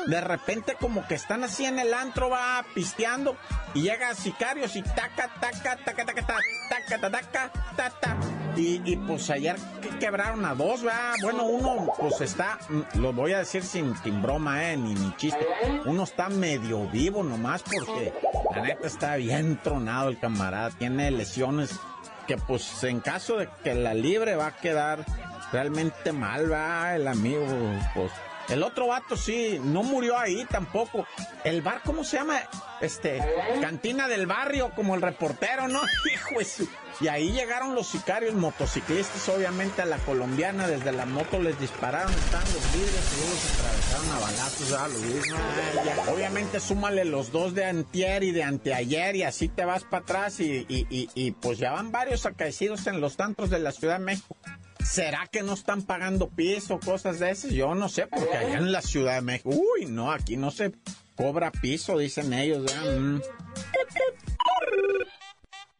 De 0.05 0.21
repente 0.21 0.75
como 0.79 1.07
que 1.07 1.15
están 1.15 1.43
así 1.43 1.65
en 1.65 1.79
el 1.79 1.93
antro, 1.93 2.29
va 2.29 2.63
pisteando 2.75 3.35
y 3.73 3.81
llega 3.81 4.13
sicarios 4.13 4.75
y 4.75 4.83
taca, 4.83 5.27
taca, 5.39 5.77
taca, 5.83 6.05
taca, 6.05 6.05
taca, 6.05 6.37
taca, 6.69 7.09
taca, 7.09 7.51
taca, 7.75 8.40
y, 8.55 8.95
pues 9.07 9.29
ayer 9.29 9.55
quebraron 9.99 10.45
a 10.45 10.55
dos, 10.55 10.85
va. 10.85 11.13
Bueno, 11.21 11.45
uno 11.45 11.91
pues 11.99 12.21
está, 12.21 12.59
lo 12.95 13.13
voy 13.13 13.33
a 13.33 13.39
decir 13.39 13.63
sin, 13.63 13.95
sin 13.97 14.21
broma, 14.21 14.71
eh, 14.71 14.77
ni, 14.77 14.93
ni 14.93 15.15
chiste. 15.17 15.45
Uno 15.85 16.03
está 16.03 16.29
medio 16.29 16.87
vivo 16.89 17.23
nomás 17.23 17.63
porque 17.63 18.13
la 18.53 18.61
neta 18.61 18.87
está 18.87 19.15
bien 19.15 19.59
tronado 19.61 20.09
el 20.09 20.19
camarada. 20.19 20.71
Tiene 20.71 21.11
lesiones 21.11 21.79
que 22.27 22.37
pues 22.37 22.83
en 22.83 22.99
caso 22.99 23.37
de 23.37 23.49
que 23.63 23.73
la 23.73 23.93
libre 23.93 24.35
va 24.35 24.47
a 24.47 24.55
quedar 24.57 25.05
realmente 25.51 26.11
mal, 26.11 26.51
va 26.51 26.95
el 26.95 27.07
amigo, 27.07 27.45
pues. 27.93 28.11
El 28.49 28.63
otro 28.63 28.87
vato 28.87 29.15
sí, 29.15 29.61
no 29.63 29.81
murió 29.81 30.17
ahí 30.17 30.45
tampoco. 30.49 31.07
El 31.43 31.61
bar, 31.61 31.81
¿cómo 31.85 32.03
se 32.03 32.17
llama? 32.17 32.41
Este, 32.81 33.23
cantina 33.61 34.09
del 34.09 34.25
barrio, 34.25 34.71
como 34.75 34.95
el 34.95 35.01
reportero, 35.01 35.69
¿no? 35.69 35.79
Hijo. 36.13 36.67
Y 37.01 37.07
ahí 37.07 37.31
llegaron 37.31 37.73
los 37.73 37.87
sicarios 37.87 38.35
motociclistas, 38.35 39.27
obviamente 39.29 39.81
a 39.81 39.85
la 39.85 39.97
colombiana, 39.97 40.67
desde 40.67 40.91
la 40.91 41.07
moto 41.07 41.39
les 41.39 41.59
dispararon, 41.59 42.13
están 42.13 42.43
los 42.43 42.73
vidrios 42.73 43.11
y 43.11 43.21
luego 43.21 43.35
se 43.37 43.53
atravesaron 43.57 44.11
a 44.11 44.19
balazos, 44.19 44.73
a 44.73 44.87
los 44.87 45.01
vidrios. 45.01 45.27
Ay, 45.35 45.85
ya. 45.85 46.11
Obviamente 46.13 46.59
súmale 46.59 47.05
los 47.05 47.31
dos 47.31 47.55
de 47.55 47.65
antier 47.65 48.23
y 48.23 48.31
de 48.31 48.43
anteayer 48.43 49.15
y 49.15 49.23
así 49.23 49.47
te 49.47 49.65
vas 49.65 49.83
para 49.83 50.03
atrás 50.03 50.39
y, 50.39 50.65
y, 50.69 50.85
y, 50.91 51.09
y, 51.15 51.31
pues 51.31 51.57
ya 51.57 51.71
van 51.71 51.91
varios 51.91 52.27
acaecidos 52.27 52.85
en 52.85 53.01
los 53.01 53.17
tantos 53.17 53.49
de 53.49 53.57
la 53.57 53.71
Ciudad 53.71 53.97
de 53.97 54.05
México. 54.05 54.37
¿Será 54.85 55.27
que 55.31 55.41
no 55.41 55.53
están 55.53 55.81
pagando 55.81 56.29
piso, 56.29 56.79
cosas 56.79 57.19
de 57.19 57.31
esas? 57.31 57.51
Yo 57.51 57.73
no 57.73 57.89
sé, 57.89 58.05
porque 58.07 58.37
allá 58.37 58.57
en 58.57 58.71
la 58.71 58.81
Ciudad 58.81 59.15
de 59.15 59.21
México, 59.21 59.49
uy, 59.49 59.85
no, 59.85 60.11
aquí 60.11 60.37
no 60.37 60.51
se 60.51 60.71
cobra 61.15 61.51
piso, 61.51 61.97
dicen 61.97 62.33
ellos. 62.33 62.63
Mm. 62.73 63.19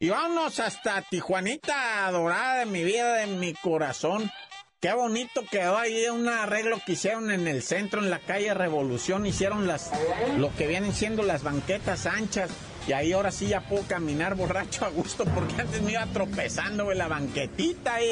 Y 0.02 0.10
vámonos 0.10 0.60
hasta 0.60 1.04
Tijuanita, 1.04 2.08
adorada 2.08 2.56
de 2.56 2.66
mi 2.66 2.84
vida, 2.84 3.18
de 3.18 3.28
mi 3.28 3.54
corazón. 3.54 4.32
Qué 4.80 4.92
bonito 4.94 5.44
quedó 5.46 5.78
ahí 5.78 6.08
un 6.08 6.28
arreglo 6.28 6.82
que 6.84 6.94
hicieron 6.94 7.30
en 7.30 7.48
el 7.48 7.62
centro, 7.62 8.02
en 8.02 8.10
la 8.10 8.18
calle 8.18 8.52
Revolución. 8.56 9.28
Hicieron 9.28 9.68
las, 9.68 9.92
lo 10.40 10.52
que 10.56 10.66
vienen 10.66 10.96
siendo 10.96 11.22
las 11.22 11.44
banquetas 11.44 12.08
anchas. 12.08 12.50
Y 12.88 12.94
ahí 12.94 13.14
ahora 13.14 13.32
sí 13.32 13.50
ya 13.50 13.62
puedo 13.62 13.84
caminar 13.84 14.34
borracho 14.34 14.86
a 14.86 14.90
gusto 14.90 15.24
porque 15.24 15.62
antes 15.62 15.84
me 15.84 15.92
iba 15.92 16.08
tropezando 16.08 16.92
en 16.92 16.98
la 16.98 17.08
banquetita 17.08 17.94
ahí, 17.94 18.10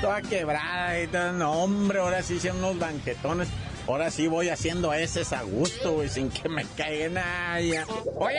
toda 0.00 0.22
quebrada 0.22 1.00
y. 1.00 1.06
No, 1.06 1.52
hombre, 1.52 2.00
ahora 2.00 2.20
sí 2.20 2.34
hicieron 2.34 2.64
unos 2.64 2.80
banquetones. 2.80 3.46
Ahora 3.88 4.10
sí 4.10 4.26
voy 4.26 4.50
haciendo 4.50 4.92
ese 4.92 5.22
a 5.34 5.40
gusto, 5.40 5.94
güey, 5.94 6.10
sin 6.10 6.28
que 6.28 6.46
me 6.46 6.66
caiga 6.76 7.08
nadie. 7.08 7.82
Oye, 8.16 8.38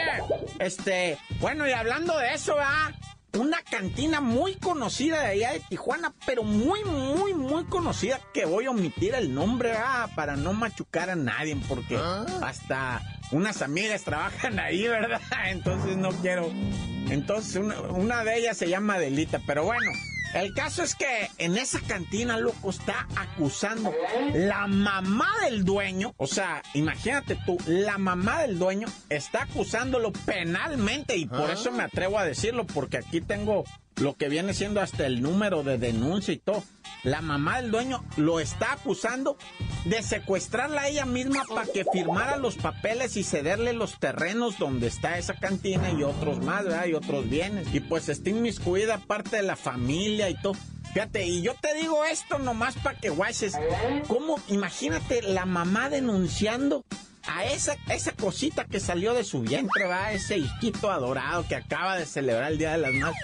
este, 0.60 1.18
bueno, 1.39 1.68
y 1.68 1.72
hablando 1.72 2.15
de 2.20 2.36
eso, 2.36 2.56
¿ah? 2.60 2.91
Una 3.34 3.60
cantina 3.63 4.22
muy 4.22 4.56
conocida 4.58 5.22
de 5.22 5.27
allá 5.27 5.53
de 5.53 5.62
Tijuana, 5.62 6.13
pero 6.27 6.44
muy, 6.44 6.84
muy, 6.84 7.34
muy 7.34 7.63
conocida, 7.65 8.20
que 8.32 8.46
voy 8.46 8.68
a 8.68 8.70
omitir 8.70 9.15
el 9.15 9.34
nombre, 9.34 9.74
¿ah? 9.75 10.08
Para 10.15 10.36
no 10.36 10.53
machucar 10.53 11.10
a 11.10 11.15
nadie, 11.15 11.58
porque 11.68 12.00
hasta 12.44 13.01
unas 13.32 13.63
amigas 13.63 14.03
trabajan 14.03 14.60
ahí, 14.60 14.88
¿verdad? 14.88 15.20
Entonces 15.48 15.98
no 15.98 16.12
quiero. 16.12 16.51
Entonces 17.10 17.56
una, 17.56 17.82
una 17.82 18.24
de 18.24 18.38
ellas 18.38 18.56
se 18.56 18.70
llama 18.70 19.00
Delita, 19.00 19.41
pero 19.48 19.63
bueno. 19.63 19.91
El 20.34 20.54
caso 20.54 20.84
es 20.84 20.96
que 20.96 21.30
en 21.38 21.58
esa 21.58 21.80
cantina, 21.82 22.38
loco, 22.38 22.70
está 22.70 23.08
acusando 23.16 23.94
la 24.34 24.68
mamá 24.68 25.30
del 25.44 25.64
dueño. 25.66 26.14
O 26.18 26.28
sea, 26.28 26.62
imagínate 26.74 27.38
tú, 27.46 27.58
la 27.66 27.98
mamá 27.98 28.42
del 28.44 28.60
dueño 28.60 28.88
está 29.10 29.44
acusándolo 29.44 30.12
penalmente 30.12 31.18
y 31.18 31.26
por 31.26 31.50
eso 31.50 31.72
me 31.72 31.84
atrevo 31.84 32.20
a 32.20 32.26
decirlo, 32.26 32.66
porque 32.66 32.98
aquí 32.98 33.22
tengo 33.22 33.64
lo 34.00 34.15
que 34.15 34.29
viene 34.29 34.53
siendo 34.53 34.82
hasta 34.82 35.06
el 35.06 35.22
número 35.22 35.63
de 35.63 35.77
denuncia 35.77 36.34
y 36.34 36.38
todo. 36.38 36.63
La 37.03 37.22
mamá 37.22 37.62
del 37.62 37.72
dueño 37.72 38.03
lo 38.18 38.39
está 38.39 38.74
acusando 38.74 39.38
de 39.86 40.03
secuestrarla 40.03 40.82
a 40.82 40.88
ella 40.89 41.06
misma 41.06 41.44
para 41.48 41.65
que 41.65 41.86
firmara 41.86 42.38
los 42.38 42.56
papeles 42.56 43.15
y 43.15 43.24
cederle 43.24 43.74
los 43.74 44.00
terrenos 44.00 44.58
donde 44.58 44.88
está 44.88 45.18
esa 45.18 45.36
cantina 45.36 45.91
y 45.91 46.03
otros 46.03 46.39
más, 46.39 46.65
¿verdad? 46.65 46.88
Y 46.88 46.94
otros 46.94 47.29
bienes. 47.29 47.74
Y 47.74 47.79
pues 47.79 48.10
está 48.10 48.29
inmiscuida 48.29 48.98
parte 48.98 49.38
de 49.38 49.44
la 49.44 49.56
familia 49.56 50.29
y 50.29 50.36
todo. 50.41 50.56
Fíjate, 50.94 51.25
y 51.25 51.41
yo 51.41 51.53
te 51.53 51.74
digo 51.75 52.03
esto 52.03 52.39
nomás 52.39 52.75
para 52.75 53.00
que 53.00 53.10
guaches. 53.10 53.53
¿Cómo? 54.08 54.38
Imagínate 54.48 55.22
la 55.22 55.46
mamá 55.46 55.89
denunciando 55.89 56.84
a 57.26 57.46
esa, 57.46 57.76
esa 57.90 58.12
cosita 58.14 58.66
que 58.66 58.80
salió 58.80 59.14
de 59.14 59.24
su 59.24 59.42
vientre, 59.42 59.86
va, 59.86 60.12
ese 60.12 60.38
hijito 60.38 60.92
adorado 60.92 61.46
que 61.48 61.56
acaba 61.56 61.98
de 61.98 62.06
celebrar 62.06 62.52
el 62.52 62.58
Día 62.58 62.72
de 62.72 62.78
las 62.80 62.94
Madres, 62.94 63.22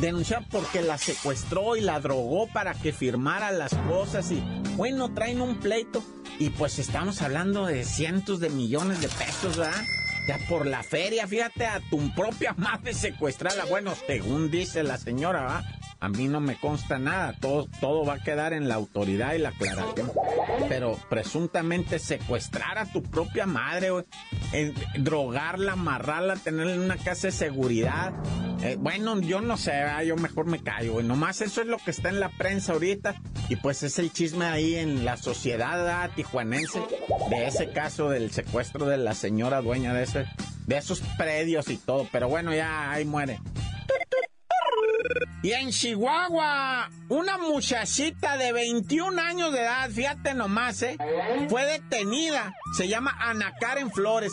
denunciar 0.00 0.46
porque 0.50 0.82
la 0.82 0.98
secuestró 0.98 1.76
y 1.76 1.80
la 1.80 2.00
drogó 2.00 2.46
para 2.48 2.74
que 2.74 2.92
firmara 2.92 3.50
las 3.50 3.74
cosas 3.74 4.30
y, 4.30 4.42
bueno, 4.76 5.12
traen 5.12 5.40
un 5.40 5.58
pleito 5.58 6.02
y 6.38 6.50
pues 6.50 6.78
estamos 6.78 7.22
hablando 7.22 7.66
de 7.66 7.84
cientos 7.84 8.40
de 8.40 8.50
millones 8.50 9.00
de 9.00 9.08
pesos, 9.08 9.56
¿verdad? 9.56 9.82
Ya 10.28 10.38
por 10.46 10.66
la 10.66 10.82
feria, 10.82 11.26
fíjate, 11.26 11.64
a 11.66 11.80
tu 11.88 12.14
propia 12.14 12.52
madre 12.58 12.92
secuestrada, 12.92 13.64
bueno, 13.64 13.94
según 14.06 14.50
dice 14.50 14.82
la 14.82 14.98
señora, 14.98 15.42
¿va? 15.42 15.64
A 16.00 16.08
mí 16.08 16.28
no 16.28 16.40
me 16.40 16.54
consta 16.56 16.98
nada, 16.98 17.34
todo, 17.40 17.68
todo 17.80 18.04
va 18.04 18.14
a 18.14 18.22
quedar 18.22 18.52
en 18.52 18.68
la 18.68 18.76
autoridad 18.76 19.34
y 19.34 19.38
la 19.38 19.48
aclaración. 19.48 20.12
Pero 20.68 20.96
presuntamente 21.08 21.98
secuestrar 21.98 22.78
a 22.78 22.86
tu 22.86 23.02
propia 23.02 23.46
madre, 23.46 23.88
eh, 24.52 24.72
drogarla, 24.96 25.72
amarrarla, 25.72 26.36
tenerla 26.36 26.74
en 26.74 26.82
una 26.82 26.96
casa 26.96 27.28
de 27.28 27.32
seguridad. 27.32 28.12
Eh, 28.62 28.76
bueno, 28.78 29.20
yo 29.20 29.40
no 29.40 29.56
sé, 29.56 29.72
yo 30.06 30.16
mejor 30.16 30.46
me 30.46 30.62
callo, 30.62 30.94
güey. 30.94 31.06
Nomás 31.06 31.40
eso 31.40 31.62
es 31.62 31.66
lo 31.66 31.78
que 31.78 31.90
está 31.90 32.10
en 32.10 32.20
la 32.20 32.28
prensa 32.28 32.74
ahorita. 32.74 33.16
Y 33.48 33.56
pues 33.56 33.82
es 33.82 33.98
el 33.98 34.12
chisme 34.12 34.44
ahí 34.44 34.76
en 34.76 35.04
la 35.04 35.16
sociedad 35.16 36.10
tijuanense 36.14 36.80
de 37.30 37.46
ese 37.46 37.70
caso 37.70 38.10
del 38.10 38.30
secuestro 38.30 38.86
de 38.86 38.98
la 38.98 39.14
señora 39.14 39.62
dueña 39.62 39.94
de 39.94 40.04
ese, 40.04 40.26
de 40.66 40.76
esos 40.76 41.00
predios 41.16 41.68
y 41.70 41.76
todo. 41.76 42.06
Pero 42.12 42.28
bueno, 42.28 42.54
ya 42.54 42.92
ahí 42.92 43.04
muere. 43.04 43.40
Y 45.42 45.52
en 45.52 45.70
Chihuahua, 45.70 46.90
una 47.08 47.38
muchachita 47.38 48.36
de 48.36 48.52
21 48.52 49.20
años 49.22 49.52
de 49.52 49.60
edad, 49.60 49.88
fíjate 49.90 50.34
nomás, 50.34 50.82
¿eh? 50.82 50.96
Fue 51.48 51.64
detenida. 51.64 52.52
Se 52.76 52.88
llama 52.88 53.16
Ana 53.20 53.54
Karen 53.60 53.90
Flores. 53.92 54.32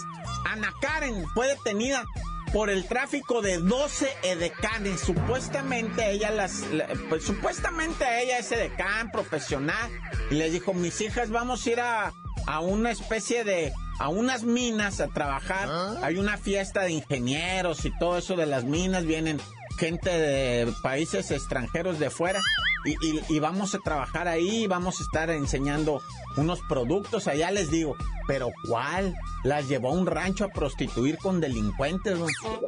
Ana 0.52 0.74
Karen 0.82 1.26
fue 1.36 1.48
detenida 1.48 2.04
por 2.52 2.70
el 2.72 2.88
tráfico 2.88 3.42
de 3.42 3.58
12 3.60 4.10
edecanes. 4.24 5.02
Supuestamente 5.02 6.10
ella 6.12 6.32
las, 6.32 6.62
la- 6.72 6.88
pues, 7.10 7.24
supuestamente 7.24 8.06
ella 8.24 8.40
es 8.40 8.52
edecán 8.52 9.12
profesional 9.12 9.92
y 10.32 10.36
les 10.36 10.54
dijo, 10.54 10.74
mis 10.74 11.00
hijas, 11.02 11.30
vamos 11.30 11.66
a 11.66 11.70
ir 11.70 11.80
a, 11.82 12.14
a 12.48 12.60
una 12.62 12.90
especie 12.92 13.44
de 13.44 13.72
a 14.00 14.10
unas 14.10 14.44
minas 14.44 15.00
a 15.02 15.08
trabajar. 15.08 15.68
¿Ah? 15.70 15.96
Hay 16.04 16.18
una 16.18 16.38
fiesta 16.38 16.82
de 16.82 16.92
ingenieros 16.92 17.86
y 17.86 17.92
todo 17.98 18.18
eso 18.18 18.36
de 18.36 18.46
las 18.46 18.64
minas. 18.64 19.06
Vienen 19.06 19.40
gente 19.78 20.10
de 20.10 20.72
países 20.82 21.32
extranjeros 21.32 22.00
de 22.00 22.10
fuera 22.10 22.40
y, 22.86 23.40
vamos 23.40 23.74
a 23.74 23.80
trabajar 23.80 24.28
ahí, 24.28 24.68
vamos 24.68 25.00
a 25.00 25.04
estar 25.04 25.30
enseñando 25.30 26.02
unos 26.38 26.60
productos, 26.62 27.28
allá 27.28 27.50
les 27.52 27.72
digo, 27.72 27.96
pero 28.28 28.52
¿cuál? 28.68 29.16
Las 29.44 29.68
llevó 29.68 29.90
a 29.90 29.94
un 29.94 30.08
rancho 30.08 30.46
a 30.46 30.50
prostituir 30.50 31.18
con 31.18 31.42
delincuentes, 31.42 32.18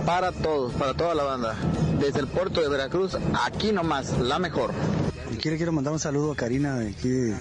para 0.05 0.31
todos, 0.31 0.72
para 0.75 0.93
toda 0.93 1.13
la 1.13 1.24
banda, 1.24 1.55
desde 2.00 2.22
el 2.22 2.27
puerto 2.27 2.62
de 2.62 2.70
Veracruz, 2.70 3.17
aquí 3.46 3.74
nomás, 3.74 4.17
la 4.17 4.39
mejor. 4.39 4.72
Aquí 5.34 5.50
le 5.50 5.58
quiero 5.58 5.74
mandar 5.74 5.91
un 5.91 6.00
saludo 6.00 6.31
a 6.31 6.36
Karina 6.38 6.77
de 6.77 6.91
aquí 6.91 7.34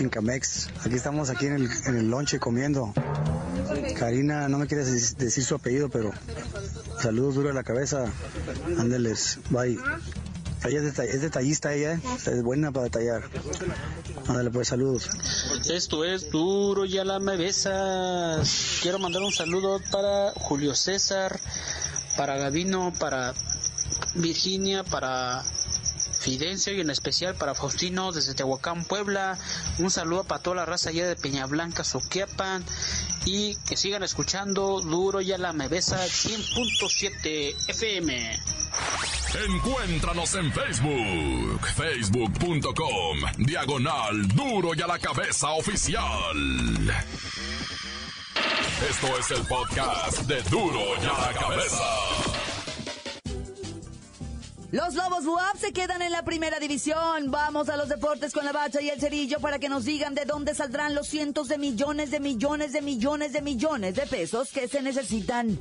en 0.00 0.08
Camex. 0.08 0.70
Aquí 0.86 0.94
estamos 0.94 1.28
aquí 1.28 1.46
en 1.46 1.54
el, 1.54 1.70
en 1.86 1.96
el 1.96 2.08
lonche 2.08 2.38
comiendo. 2.38 2.94
Karina, 3.98 4.48
no 4.48 4.58
me 4.58 4.66
quieres 4.66 5.18
decir 5.18 5.44
su 5.44 5.54
apellido, 5.54 5.88
pero 5.88 6.12
saludos 6.98 7.34
duro 7.34 7.50
a 7.50 7.52
la 7.52 7.62
cabeza. 7.62 8.06
Ándeles, 8.78 9.38
bye. 9.50 9.78
Ella 10.64 10.80
es, 10.80 11.20
detallista 11.20 11.74
ella, 11.74 11.94
¿eh? 11.94 12.00
es 12.26 12.42
buena 12.42 12.72
para 12.72 12.84
detallar. 12.84 13.24
Ándale 14.26 14.50
pues, 14.50 14.68
saludos. 14.68 15.10
Esto 15.68 16.04
es 16.04 16.30
duro, 16.30 16.86
ya 16.86 17.04
la 17.04 17.18
me 17.18 17.36
besas. 17.36 18.78
Quiero 18.80 18.98
mandar 18.98 19.22
un 19.22 19.32
saludo 19.32 19.78
para 19.92 20.32
Julio 20.36 20.74
César, 20.74 21.38
para 22.16 22.38
Gavino, 22.38 22.94
para 22.98 23.34
Virginia, 24.14 24.84
para 24.84 25.42
Fidencio 26.24 26.72
y 26.72 26.80
en 26.80 26.88
especial 26.88 27.34
para 27.34 27.54
Faustino 27.54 28.10
desde 28.10 28.32
Tehuacán, 28.32 28.86
Puebla. 28.86 29.36
Un 29.78 29.90
saludo 29.90 30.24
para 30.24 30.42
toda 30.42 30.56
la 30.56 30.64
raza 30.64 30.88
allá 30.88 31.06
de 31.06 31.16
Peña 31.16 31.44
Blanca, 31.44 31.84
Soquiapan 31.84 32.64
y 33.24 33.56
que 33.66 33.76
sigan 33.76 34.02
escuchando 34.02 34.80
Duro 34.80 35.20
y 35.20 35.32
a 35.32 35.38
la 35.38 35.52
Mebesa 35.52 35.96
100.7 36.04 37.54
FM. 37.68 38.40
Encuéntranos 39.46 40.34
en 40.36 40.52
Facebook, 40.52 41.66
facebook.com, 41.74 43.18
diagonal 43.38 44.28
Duro 44.28 44.74
y 44.74 44.82
a 44.82 44.86
la 44.86 44.98
Cabeza 44.98 45.50
Oficial. 45.50 46.94
Esto 48.88 49.18
es 49.18 49.30
el 49.30 49.46
podcast 49.46 50.22
de 50.22 50.42
Duro 50.42 50.80
y 51.02 51.06
a 51.06 51.32
la 51.32 51.32
Cabeza. 51.38 52.23
Los 54.74 54.96
Lobos 54.96 55.24
Buap 55.24 55.56
se 55.56 55.72
quedan 55.72 56.02
en 56.02 56.10
la 56.10 56.24
primera 56.24 56.58
división. 56.58 57.30
Vamos 57.30 57.68
a 57.68 57.76
los 57.76 57.88
deportes 57.88 58.32
con 58.32 58.44
la 58.44 58.50
bacha 58.50 58.82
y 58.82 58.90
el 58.90 58.98
cerillo 58.98 59.38
para 59.38 59.60
que 59.60 59.68
nos 59.68 59.84
digan 59.84 60.16
de 60.16 60.24
dónde 60.24 60.52
saldrán 60.52 60.96
los 60.96 61.06
cientos 61.06 61.46
de 61.46 61.58
millones 61.58 62.10
de 62.10 62.18
millones 62.18 62.72
de 62.72 62.82
millones 62.82 63.32
de 63.32 63.40
millones 63.40 63.94
de 63.94 64.04
pesos 64.08 64.50
que 64.50 64.66
se 64.66 64.82
necesitan. 64.82 65.56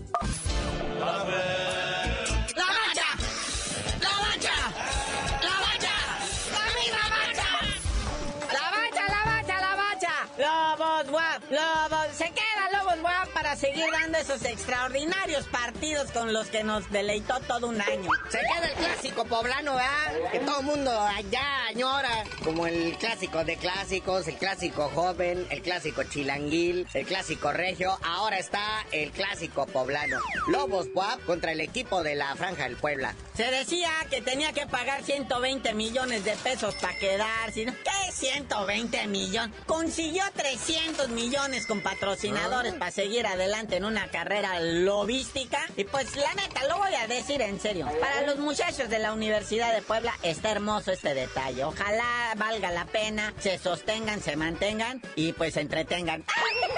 Seguir 13.56 13.86
dando 13.92 14.18
esos 14.18 14.44
extraordinarios 14.46 15.46
partidos 15.46 16.12
con 16.12 16.34
los 16.34 16.48
que 16.48 16.64
nos 16.64 16.90
deleitó 16.92 17.40
todo 17.42 17.68
un 17.68 17.80
año. 17.80 18.10
Se 18.30 18.40
queda 18.40 18.68
el 18.68 18.74
clásico 18.74 19.26
poblano, 19.26 19.76
¿verdad? 19.76 20.32
Que 20.32 20.40
todo 20.40 20.60
el 20.60 20.66
mundo 20.66 20.92
allá 20.92 21.68
añora, 21.68 22.24
como 22.44 22.68
el 22.68 22.98
clásico 22.98 23.44
de 23.44 23.58
clásicos, 23.58 24.28
el 24.28 24.38
clásico 24.38 24.90
joven, 24.90 25.46
el 25.52 25.62
clásico 25.62 26.04
chilanguil, 26.04 26.88
el 26.94 27.06
clásico 27.06 27.52
regio. 27.52 27.98
Ahora 28.04 28.40
está 28.40 28.86
el 28.92 29.12
clásico 29.12 29.66
poblano. 29.68 30.20
Lobos 30.48 30.92
Buap 30.94 31.24
contra 31.26 31.52
el 31.52 31.62
equipo 31.62 32.02
de 32.04 32.16
la 32.16 32.36
Franja 32.36 32.64
del 32.64 32.78
Puebla. 32.78 33.16
Se 33.36 33.50
decía 33.52 33.92
que 34.10 34.22
tenía 34.22 34.52
que 34.54 34.66
pagar 34.66 35.04
120 35.04 35.74
millones 35.74 36.24
de 36.24 36.36
pesos 36.38 36.76
para 36.76 36.98
quedar, 36.98 37.52
sino 37.54 37.74
¿qué 37.74 38.12
120 38.12 39.08
millones? 39.08 39.56
Consiguió 39.66 40.24
300 40.36 41.10
millones 41.10 41.68
con 41.68 41.82
patrocinadores 41.82 42.74
ah. 42.76 42.80
para 42.80 42.92
seguir 42.92 43.26
adelante 43.28 43.43
adelante 43.44 43.78
en 43.78 43.86
una 43.86 44.08
carrera 44.08 44.60
lobística. 44.60 45.60
Y 45.76 45.84
pues 45.84 46.16
la 46.16 46.34
neta, 46.34 46.66
lo 46.68 46.78
voy 46.78 46.94
a 46.96 47.08
decir 47.08 47.42
en 47.42 47.60
serio. 47.60 47.88
Para 48.00 48.22
los 48.26 48.40
muchachos 48.40 48.90
de 48.90 49.00
la 49.00 49.14
Universidad 49.14 49.74
de 49.74 49.82
Puebla 49.82 50.14
está 50.24 50.52
hermoso 50.52 50.92
este 50.92 51.14
detalle. 51.14 51.64
Ojalá 51.64 52.34
valga 52.38 52.72
la 52.72 52.86
pena, 52.86 53.34
se 53.40 53.58
sostengan, 53.58 54.22
se 54.22 54.36
mantengan 54.36 55.02
y 55.16 55.34
pues 55.34 55.56
se 55.56 55.62
entretengan. 55.62 56.24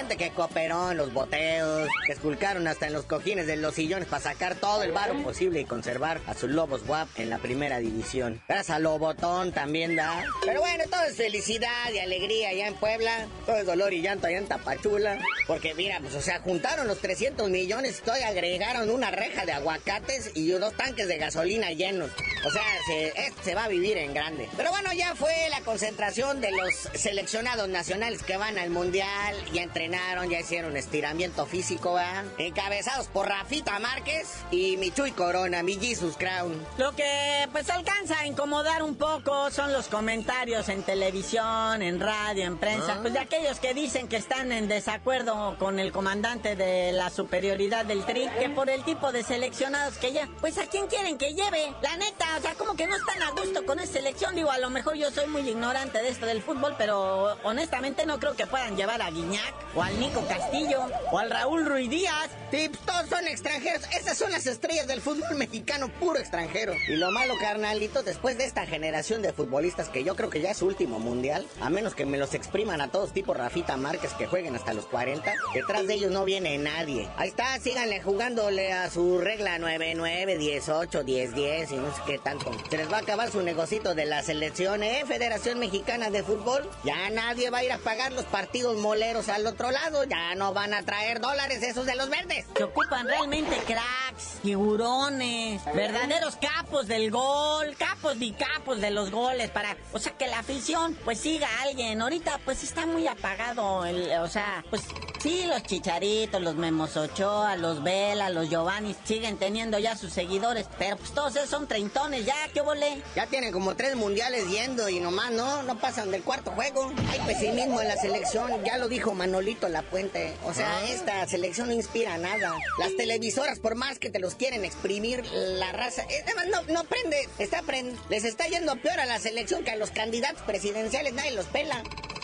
gente 0.00 0.16
que 0.16 0.30
cooperó 0.30 0.92
en 0.92 0.96
los 0.96 1.12
boteos, 1.12 1.86
que 2.06 2.12
esculcaron 2.12 2.66
hasta 2.66 2.86
en 2.86 2.94
los 2.94 3.04
cojines 3.04 3.46
de 3.46 3.56
los 3.56 3.74
sillones 3.74 4.08
para 4.08 4.22
sacar 4.22 4.54
todo 4.54 4.82
el 4.82 4.92
varo 4.92 5.22
posible 5.22 5.60
y 5.60 5.66
conservar 5.66 6.22
a 6.26 6.32
sus 6.32 6.48
lobos 6.48 6.86
guap 6.86 7.06
en 7.16 7.28
la 7.28 7.36
primera 7.36 7.80
división. 7.80 8.40
Gracias 8.48 8.70
a 8.70 8.78
Lobotón 8.78 9.52
también 9.52 9.96
da. 9.96 10.24
Pero 10.46 10.60
bueno, 10.60 10.84
todo 10.90 11.02
es 11.02 11.16
felicidad 11.16 11.92
y 11.92 11.98
alegría 11.98 12.48
allá 12.48 12.68
en 12.68 12.74
Puebla. 12.76 13.26
Todo 13.44 13.56
es 13.56 13.66
dolor 13.66 13.92
y 13.92 14.00
llanto 14.00 14.26
allá 14.26 14.38
en 14.38 14.46
Tapachula. 14.46 15.18
Porque 15.46 15.74
mira, 15.74 15.98
pues 16.00 16.14
o 16.14 16.22
sea, 16.22 16.40
juntaron 16.40 16.86
los 16.86 16.98
300 17.00 17.50
millones 17.50 18.02
y 18.06 18.22
agregaron 18.22 18.88
una 18.88 19.10
reja 19.10 19.44
de 19.44 19.52
aguacates 19.52 20.30
y 20.34 20.48
dos 20.48 20.74
tanques 20.78 21.08
de 21.08 21.18
gasolina 21.18 21.72
llenos. 21.72 22.10
O 22.46 22.50
sea, 22.50 22.62
se, 22.86 23.12
se 23.44 23.54
va 23.54 23.64
a 23.64 23.68
vivir 23.68 23.98
en 23.98 24.14
grande. 24.14 24.48
Pero 24.56 24.70
bueno, 24.70 24.94
ya 24.94 25.14
fue 25.14 25.34
la 25.50 25.60
concentración 25.60 26.40
de 26.40 26.52
los 26.52 26.74
seleccionados 26.94 27.68
nacionales 27.68 28.22
que 28.22 28.38
van 28.38 28.58
al 28.58 28.70
Mundial 28.70 29.36
ya 29.52 29.62
entrenaron, 29.90 30.30
ya 30.30 30.38
hicieron 30.38 30.76
estiramiento 30.76 31.46
físico, 31.46 31.94
¿verdad? 31.94 32.24
Encabezados 32.38 33.08
por 33.08 33.26
Rafita 33.26 33.78
Márquez 33.80 34.36
y 34.52 34.76
Michuy 34.76 35.10
Corona, 35.10 35.64
mi 35.64 35.74
Jesus 35.74 36.16
Crown. 36.16 36.64
Lo 36.78 36.94
que 36.94 37.48
pues 37.50 37.68
alcanza 37.70 38.20
a 38.20 38.26
incomodar 38.26 38.84
un 38.84 38.94
poco 38.94 39.50
son 39.50 39.72
los 39.72 39.88
comentarios 39.88 40.68
en 40.68 40.84
televisión, 40.84 41.82
en 41.82 41.98
radio, 41.98 42.44
en 42.44 42.56
prensa, 42.56 42.98
pues 43.00 43.14
de 43.14 43.18
ah. 43.18 43.22
aquellos 43.22 43.58
que 43.58 43.74
dicen 43.74 44.06
que 44.06 44.16
están 44.16 44.52
en 44.52 44.68
desacuerdo 44.68 45.56
con 45.58 45.80
el 45.80 45.90
comandante 45.90 46.54
de 46.54 46.92
la 46.92 47.10
superioridad 47.10 47.84
del 47.84 48.04
TRI, 48.04 48.28
que 48.38 48.48
por 48.50 48.70
el 48.70 48.84
tipo 48.84 49.10
de 49.10 49.24
seleccionados 49.24 49.96
que 49.96 50.12
ya, 50.12 50.28
pues 50.40 50.58
a 50.58 50.66
quién 50.66 50.86
quieren 50.86 51.18
que 51.18 51.34
lleve, 51.34 51.72
la 51.82 51.96
neta, 51.96 52.26
o 52.38 52.40
sea, 52.40 52.54
como 52.54 52.76
que 52.76 52.86
no 52.86 52.94
están 52.96 53.20
a 53.22 53.30
gusto 53.30 53.66
con 53.66 53.80
esa 53.80 53.94
selección, 53.94 54.36
digo, 54.36 54.52
a 54.52 54.58
lo 54.58 54.70
mejor 54.70 54.94
yo 54.94 55.10
soy 55.10 55.26
muy 55.26 55.48
ignorante 55.48 55.98
de 55.98 56.10
esto 56.10 56.26
del 56.26 56.42
fútbol, 56.42 56.76
pero 56.78 57.36
honestamente 57.42 58.06
no 58.06 58.20
creo 58.20 58.36
que 58.36 58.46
puedan 58.46 58.76
llevar 58.76 59.02
a 59.02 59.10
Guiñac 59.10 59.54
o 59.80 59.82
al 59.82 59.98
Nico 59.98 60.22
Castillo, 60.28 60.78
o 61.10 61.18
al 61.18 61.30
Raúl 61.30 61.64
Ruiz 61.64 61.88
Díaz. 61.88 62.28
Tips, 62.50 62.80
todos 62.80 63.08
son 63.08 63.26
extranjeros. 63.28 63.82
Esas 63.96 64.18
son 64.18 64.32
las 64.32 64.44
estrellas 64.46 64.86
del 64.88 65.00
fútbol 65.00 65.36
mexicano, 65.36 65.88
puro 65.88 66.18
extranjero. 66.18 66.74
Y 66.88 66.96
lo 66.96 67.10
malo, 67.12 67.34
carnalito, 67.40 68.02
después 68.02 68.36
de 68.36 68.44
esta 68.44 68.66
generación 68.66 69.22
de 69.22 69.32
futbolistas 69.32 69.88
que 69.88 70.02
yo 70.04 70.16
creo 70.16 70.28
que 70.30 70.40
ya 70.40 70.50
es 70.50 70.60
último 70.60 70.98
mundial, 70.98 71.46
a 71.60 71.70
menos 71.70 71.94
que 71.94 72.04
me 72.04 72.18
los 72.18 72.34
expriman 72.34 72.80
a 72.80 72.90
todos 72.90 73.12
tipo 73.12 73.32
Rafita 73.34 73.76
Márquez 73.76 74.12
que 74.14 74.26
jueguen 74.26 74.56
hasta 74.56 74.74
los 74.74 74.86
40, 74.86 75.32
detrás 75.54 75.86
de 75.86 75.94
ellos 75.94 76.10
no 76.10 76.24
viene 76.24 76.58
nadie. 76.58 77.08
Ahí 77.16 77.28
está, 77.28 77.58
síganle 77.60 78.02
jugándole 78.02 78.72
a 78.72 78.90
su 78.90 79.18
regla 79.18 79.58
9-9, 79.58 80.36
18, 80.36 81.04
10-10 81.04 81.70
y 81.70 81.76
no 81.76 81.94
sé 81.94 82.02
qué 82.04 82.18
tanto. 82.18 82.50
Se 82.68 82.76
les 82.76 82.92
va 82.92 82.96
a 82.96 83.00
acabar 83.00 83.30
su 83.30 83.40
negocito 83.42 83.94
de 83.94 84.06
la 84.06 84.22
selección, 84.22 84.82
¿eh? 84.82 85.04
Federación 85.06 85.60
Mexicana 85.60 86.10
de 86.10 86.24
Fútbol. 86.24 86.68
Ya 86.84 87.08
nadie 87.10 87.48
va 87.50 87.58
a 87.58 87.64
ir 87.64 87.72
a 87.72 87.78
pagar 87.78 88.12
los 88.12 88.24
partidos 88.24 88.76
moleros 88.76 89.28
al 89.28 89.46
otro 89.46 89.59
lado. 89.68 90.04
Ya 90.04 90.34
no 90.34 90.54
van 90.54 90.74
a 90.74 90.82
traer 90.82 91.20
dólares 91.20 91.62
esos 91.62 91.86
de 91.86 91.96
los 91.96 92.08
verdes. 92.08 92.46
Se 92.56 92.64
ocupan 92.64 93.06
realmente 93.06 93.56
cracks, 93.66 94.40
figurones, 94.42 95.62
verdaderos 95.74 96.36
capos 96.36 96.86
del 96.86 97.10
gol, 97.10 97.76
capos 97.76 98.16
capos 98.38 98.80
de 98.80 98.90
los 98.90 99.10
goles 99.10 99.50
para, 99.50 99.76
o 99.92 99.98
sea, 99.98 100.12
que 100.12 100.26
la 100.26 100.38
afición 100.38 100.96
pues 101.04 101.18
siga 101.20 101.48
a 101.48 101.62
alguien. 101.62 102.00
Ahorita 102.00 102.40
pues 102.44 102.62
está 102.62 102.86
muy 102.86 103.06
apagado, 103.06 103.84
el, 103.84 104.10
o 104.20 104.28
sea, 104.28 104.64
pues 104.70 104.82
sí, 105.20 105.44
los 105.46 105.62
chicharitos, 105.62 106.40
los 106.40 106.54
Memos 106.54 106.96
Ochoa, 106.96 107.56
los 107.56 107.82
Vela, 107.82 108.30
los 108.30 108.48
Giovanni 108.48 108.94
siguen 109.04 109.38
teniendo 109.38 109.78
ya 109.78 109.96
sus 109.96 110.12
seguidores, 110.12 110.68
pero 110.78 110.96
pues 110.96 111.12
todos 111.12 111.36
esos 111.36 111.50
son 111.50 111.66
treintones, 111.66 112.24
ya, 112.24 112.34
¿qué 112.52 112.60
volé? 112.60 113.02
Ya 113.14 113.26
tienen 113.26 113.52
como 113.52 113.74
tres 113.74 113.96
mundiales 113.96 114.48
yendo 114.48 114.88
y 114.88 115.00
nomás 115.00 115.30
no, 115.32 115.62
no 115.62 115.78
pasan 115.78 116.10
del 116.10 116.22
cuarto 116.22 116.52
juego. 116.52 116.92
Hay 117.10 117.20
pesimismo 117.20 117.80
en 117.80 117.88
la 117.88 117.96
selección, 117.96 118.64
ya 118.64 118.78
lo 118.78 118.88
dijo 118.88 119.12
Manolito 119.14 119.49
La 119.68 119.82
Puente. 119.82 120.34
O 120.44 120.54
sea, 120.54 120.78
ah. 120.78 120.84
esta 120.88 121.26
selección 121.26 121.68
no 121.68 121.74
inspira 121.74 122.16
nada. 122.18 122.56
Las 122.78 122.96
televisoras, 122.96 123.58
por 123.58 123.74
más 123.74 123.98
que 123.98 124.10
te 124.10 124.18
los 124.18 124.34
quieren 124.34 124.64
exprimir, 124.64 125.24
la 125.32 125.72
raza, 125.72 126.04
además 126.24 126.46
no, 126.48 126.74
no 126.74 126.84
prende, 126.84 127.28
está 127.38 127.62
prende, 127.62 127.98
les 128.08 128.24
está 128.24 128.46
yendo 128.46 128.76
peor 128.76 129.00
a 129.00 129.06
la 129.06 129.18
selección 129.18 129.64
que 129.64 129.70
a 129.70 129.76
los 129.76 129.90
candidatos 129.90 130.42
presidenciales, 130.42 131.12
nadie 131.14 131.32
los 131.32 131.46
pela. 131.46 131.82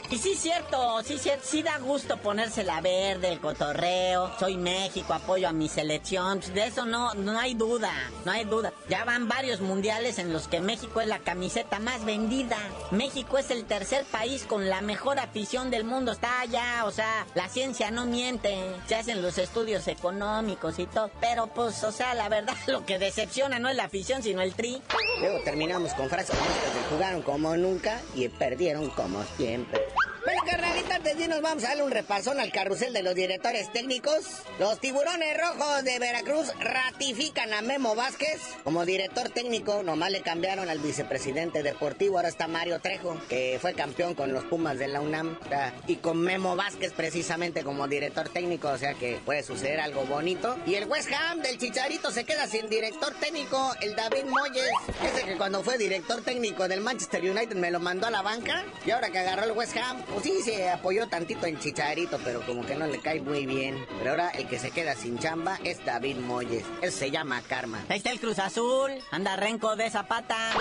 Y 0.09 0.19
sí, 0.19 0.37
cierto, 0.37 1.03
sí, 1.03 1.19
cierto, 1.19 1.45
sí 1.45 1.63
da 1.65 1.79
gusto 1.79 2.17
ponerse 2.19 2.63
la 2.63 2.81
verde, 2.81 3.29
el 3.29 3.41
cotorreo. 3.41 4.31
Soy 4.39 4.57
México, 4.57 5.13
apoyo 5.13 5.49
a 5.49 5.53
mi 5.53 5.69
selección. 5.69 6.41
De 6.55 6.67
eso 6.67 6.87
no, 6.87 7.13
no 7.15 7.37
hay 7.39 7.55
duda, 7.55 7.91
no 8.25 8.31
hay 8.31 8.45
duda. 8.45 8.73
Ya 8.89 9.05
van 9.05 9.27
varios 9.27 9.61
mundiales 9.61 10.21
en 10.21 10.33
los 10.33 10.47
que 10.47 10.61
México 10.61 11.01
es 11.01 11.09
la 11.09 11.19
camiseta 11.19 11.81
más 11.81 12.05
vendida. 12.05 12.57
México 12.93 13.37
es 13.37 13.51
el 13.51 13.65
tercer 13.65 14.05
país 14.05 14.45
con 14.45 14.69
la 14.69 14.81
mejor 14.81 15.19
afición 15.19 15.71
del 15.71 15.83
mundo. 15.83 16.13
Está 16.13 16.41
allá, 16.41 16.85
o 16.85 16.93
sea, 16.93 17.27
la 17.35 17.49
ciencia 17.49 17.91
no 17.91 18.07
miente. 18.07 18.57
Se 18.87 18.95
hacen 18.95 19.23
los 19.23 19.39
estudios 19.39 19.89
económicos 19.89 20.79
y 20.79 20.87
todo. 20.87 21.11
Pero 21.21 21.49
pues, 21.49 21.83
o 21.83 21.91
sea, 21.91 22.15
la 22.15 22.29
verdad, 22.29 22.55
lo 22.69 22.87
que 22.87 23.01
decepciona 23.01 23.59
no 23.59 23.69
es 23.69 23.75
la 23.75 23.85
afición, 23.85 24.23
sino 24.23 24.41
el 24.41 24.55
tri. 24.55 24.81
Luego 25.21 25.41
terminamos 25.41 25.95
con 25.95 26.09
frases 26.09 26.37
que 26.37 26.95
jugaron 26.95 27.23
como 27.23 27.57
nunca 27.57 28.01
y 28.15 28.29
perdieron 28.29 28.89
como 28.91 29.25
siempre. 29.37 29.96
Bueno, 30.27 30.43
carnalita, 30.45 30.97
antes 30.97 31.19
de 31.19 31.29
nos 31.29 31.41
vamos 31.41 31.63
a 31.63 31.69
darle 31.69 31.85
un 31.85 31.93
repasón 31.93 32.41
al 32.41 32.51
carrusel 32.51 32.93
de 32.93 33.05
los 33.05 33.15
directores 33.15 33.71
técnicos. 33.71 34.25
Los 34.59 34.81
tiburones 34.81 35.39
rojos 35.39 35.85
de 35.85 36.01
Veracruz 36.01 36.53
ratifican 36.59 37.53
a 37.53 37.63
Memo 37.63 37.95
Vázquez 37.95 38.41
como 38.65 38.85
director 38.85 39.29
técnico. 39.29 39.85
Nomás 39.85 40.11
le 40.11 40.23
cambiaron 40.23 40.69
al 40.69 40.81
vicepresidente 40.81 41.63
deportivo. 41.63 42.17
Ahora 42.17 42.29
está 42.29 42.49
Mario 42.49 42.81
Trejo, 42.81 43.17
que 43.29 43.59
fue 43.63 43.75
campeón 43.75 44.17
con 44.17 44.33
los 44.33 44.43
Pumas 44.43 44.81
de 44.81 44.89
la 44.89 45.01
UNAM. 45.01 45.39
Y 45.87 45.97
con 45.97 46.19
Memo 46.19 46.57
Vázquez 46.57 46.93
precisamente 46.93 47.63
como 47.63 47.87
director 47.87 48.29
técnico. 48.29 48.67
O 48.71 48.79
sea 48.79 48.95
que 48.95 49.21
puede 49.25 49.45
suceder 49.45 49.79
algo 49.79 50.07
bonito. 50.07 50.57
Y 50.67 50.75
el 50.75 50.87
West 50.87 51.09
Ham 51.13 51.41
del 51.41 51.57
Chicharito 51.57 52.11
se 52.11 52.25
queda 52.25 52.49
sin 52.49 52.69
director 52.69 53.15
técnico. 53.21 53.77
El 53.81 53.95
David 53.95 54.25
Moyes. 54.25 54.71
Ese 55.05 55.25
que 55.25 55.37
cuando 55.37 55.63
fue 55.63 55.79
director 55.79 56.21
técnico 56.23 56.67
del 56.67 56.81
Manchester 56.81 57.23
United 57.23 57.55
me 57.55 57.71
lo 57.71 57.79
mandó 57.79 58.09
a 58.09 58.11
la 58.11 58.23
banca. 58.23 58.65
Y 58.85 58.91
ahora 58.91 59.11
que 59.11 59.21
agarró 59.21 59.45
el 59.45 59.53
West 59.53 59.77
Ham 59.77 60.03
pues 60.17 60.25
sí, 60.25 60.43
se 60.43 60.71
apoyó 60.71 61.07
tantito 61.09 61.45
en 61.45 61.59
Chicharito, 61.59 62.19
pero 62.25 62.41
como 62.47 62.65
que 62.65 62.75
no 62.75 62.87
le 62.87 63.01
cae 63.01 63.21
muy 63.21 63.45
bien. 63.45 63.87
Pero 63.99 64.13
ahora 64.13 64.31
el 64.31 64.49
que 64.49 64.59
se 64.59 64.71
queda 64.71 64.95
sin 64.95 65.19
chamba 65.19 65.59
es 65.63 65.85
David 65.85 66.17
Moyes. 66.17 66.65
Él 66.81 66.91
se 66.91 67.11
llama 67.11 67.43
Karma. 67.43 67.85
Ahí 67.91 67.99
está 67.99 68.13
el 68.13 68.19
Cruz 68.19 68.39
Azul. 68.39 68.93
Anda 69.11 69.37
renco 69.37 69.77
de 69.77 69.91
Zapata. 69.91 70.55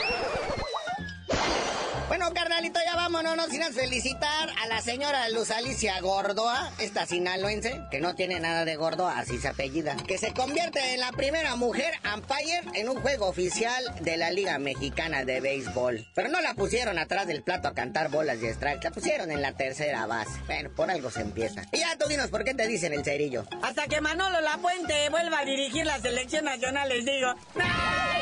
Bueno, 2.08 2.32
carnalito, 2.36 2.80
ya 2.86 2.96
vámonos, 2.96 3.36
no 3.36 3.48
sin 3.48 3.64
felicitar 3.74 4.50
a 4.62 4.68
la 4.68 4.80
señora 4.80 5.28
Luz 5.30 5.50
Alicia 5.50 6.00
Gordoa, 6.02 6.72
esta 6.78 7.08
sinaloense, 7.08 7.82
que 7.90 8.00
no 8.00 8.14
tiene 8.14 8.40
nada 8.40 8.64
de 8.64 8.76
gordo, 8.76 9.08
así 9.08 9.40
se 9.40 9.48
apellida, 9.48 9.96
que 10.08 10.20
se 10.20 10.32
convierte 10.32 10.94
en 10.94 11.00
la 11.00 11.12
primera 11.12 11.56
mujer 11.56 11.94
umpire 12.14 12.62
en 12.76 12.90
un 12.90 13.02
juego 13.02 13.28
oficial 13.28 13.84
de 14.02 14.18
la 14.18 14.30
Liga 14.30 14.60
Mexicana 14.60 15.26
de 15.26 15.42
Béisbol. 15.42 16.06
Pero 16.14 16.30
no 16.30 16.42
la 16.42 16.54
pusieron 16.54 17.00
atrás 17.00 17.26
del 17.26 17.42
plato 17.42 17.70
a 17.70 17.74
cantar 17.74 18.12
bolas 18.12 18.38
y 18.44 18.54
strikes, 18.54 18.84
la 18.84 18.92
pusieron 18.92 19.32
en 19.32 19.42
la 19.42 19.54
tercera 19.54 20.06
base. 20.06 20.40
Bueno, 20.46 20.70
por 20.76 20.92
algo 20.92 21.10
se 21.10 21.22
empieza. 21.22 21.64
Y 21.72 21.80
ya 21.80 21.98
tú 21.98 22.08
dinos 22.08 22.30
por 22.30 22.44
qué 22.44 22.54
te 22.54 22.68
dicen 22.68 22.94
el 22.94 23.04
cerillo. 23.04 23.48
Hasta 23.64 23.88
que 23.88 24.00
Manolo 24.00 24.42
Lapuente 24.42 25.10
vuelva 25.10 25.40
a 25.40 25.46
dirigir 25.46 25.88
la 25.88 26.00
selección 26.00 26.46
nacional, 26.46 26.88
les 26.88 27.04
digo. 27.04 27.34
Por 27.54 28.15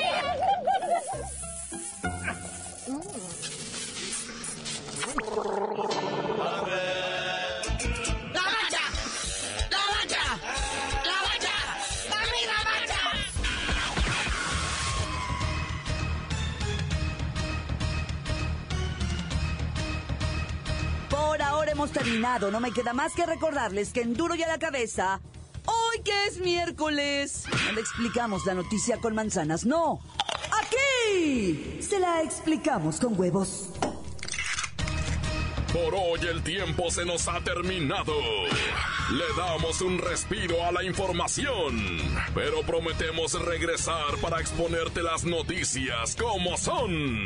hemos 21.73 21.91
terminado. 21.91 22.51
No 22.51 22.59
me 22.59 22.71
queda 22.71 22.93
más 22.93 23.13
que 23.13 23.25
recordarles 23.25 23.91
que 23.91 24.01
en 24.01 24.13
duro 24.13 24.35
y 24.35 24.43
a 24.43 24.47
la 24.47 24.59
cabeza, 24.59 25.19
hoy 25.65 26.01
que 26.03 26.25
es 26.27 26.39
miércoles, 26.39 27.45
no 27.65 27.71
le 27.73 27.81
explicamos 27.81 28.45
la 28.45 28.53
noticia 28.53 28.97
con 28.97 29.15
manzanas, 29.15 29.65
no. 29.65 29.99
Aquí 30.61 31.79
se 31.81 31.99
la 31.99 32.21
explicamos 32.21 32.99
con 32.99 33.19
huevos. 33.19 33.71
Por 35.73 35.95
hoy 35.95 36.19
el 36.29 36.43
tiempo 36.43 36.91
se 36.91 37.03
nos 37.03 37.27
ha 37.27 37.41
terminado. 37.41 38.13
Le 39.11 39.25
damos 39.35 39.81
un 39.81 39.97
respiro 39.97 40.63
a 40.63 40.71
la 40.71 40.83
información, 40.83 41.99
pero 42.35 42.61
prometemos 42.61 43.33
regresar 43.43 44.15
para 44.21 44.39
exponerte 44.39 45.01
las 45.01 45.25
noticias 45.25 46.15
como 46.15 46.55
son. 46.57 47.25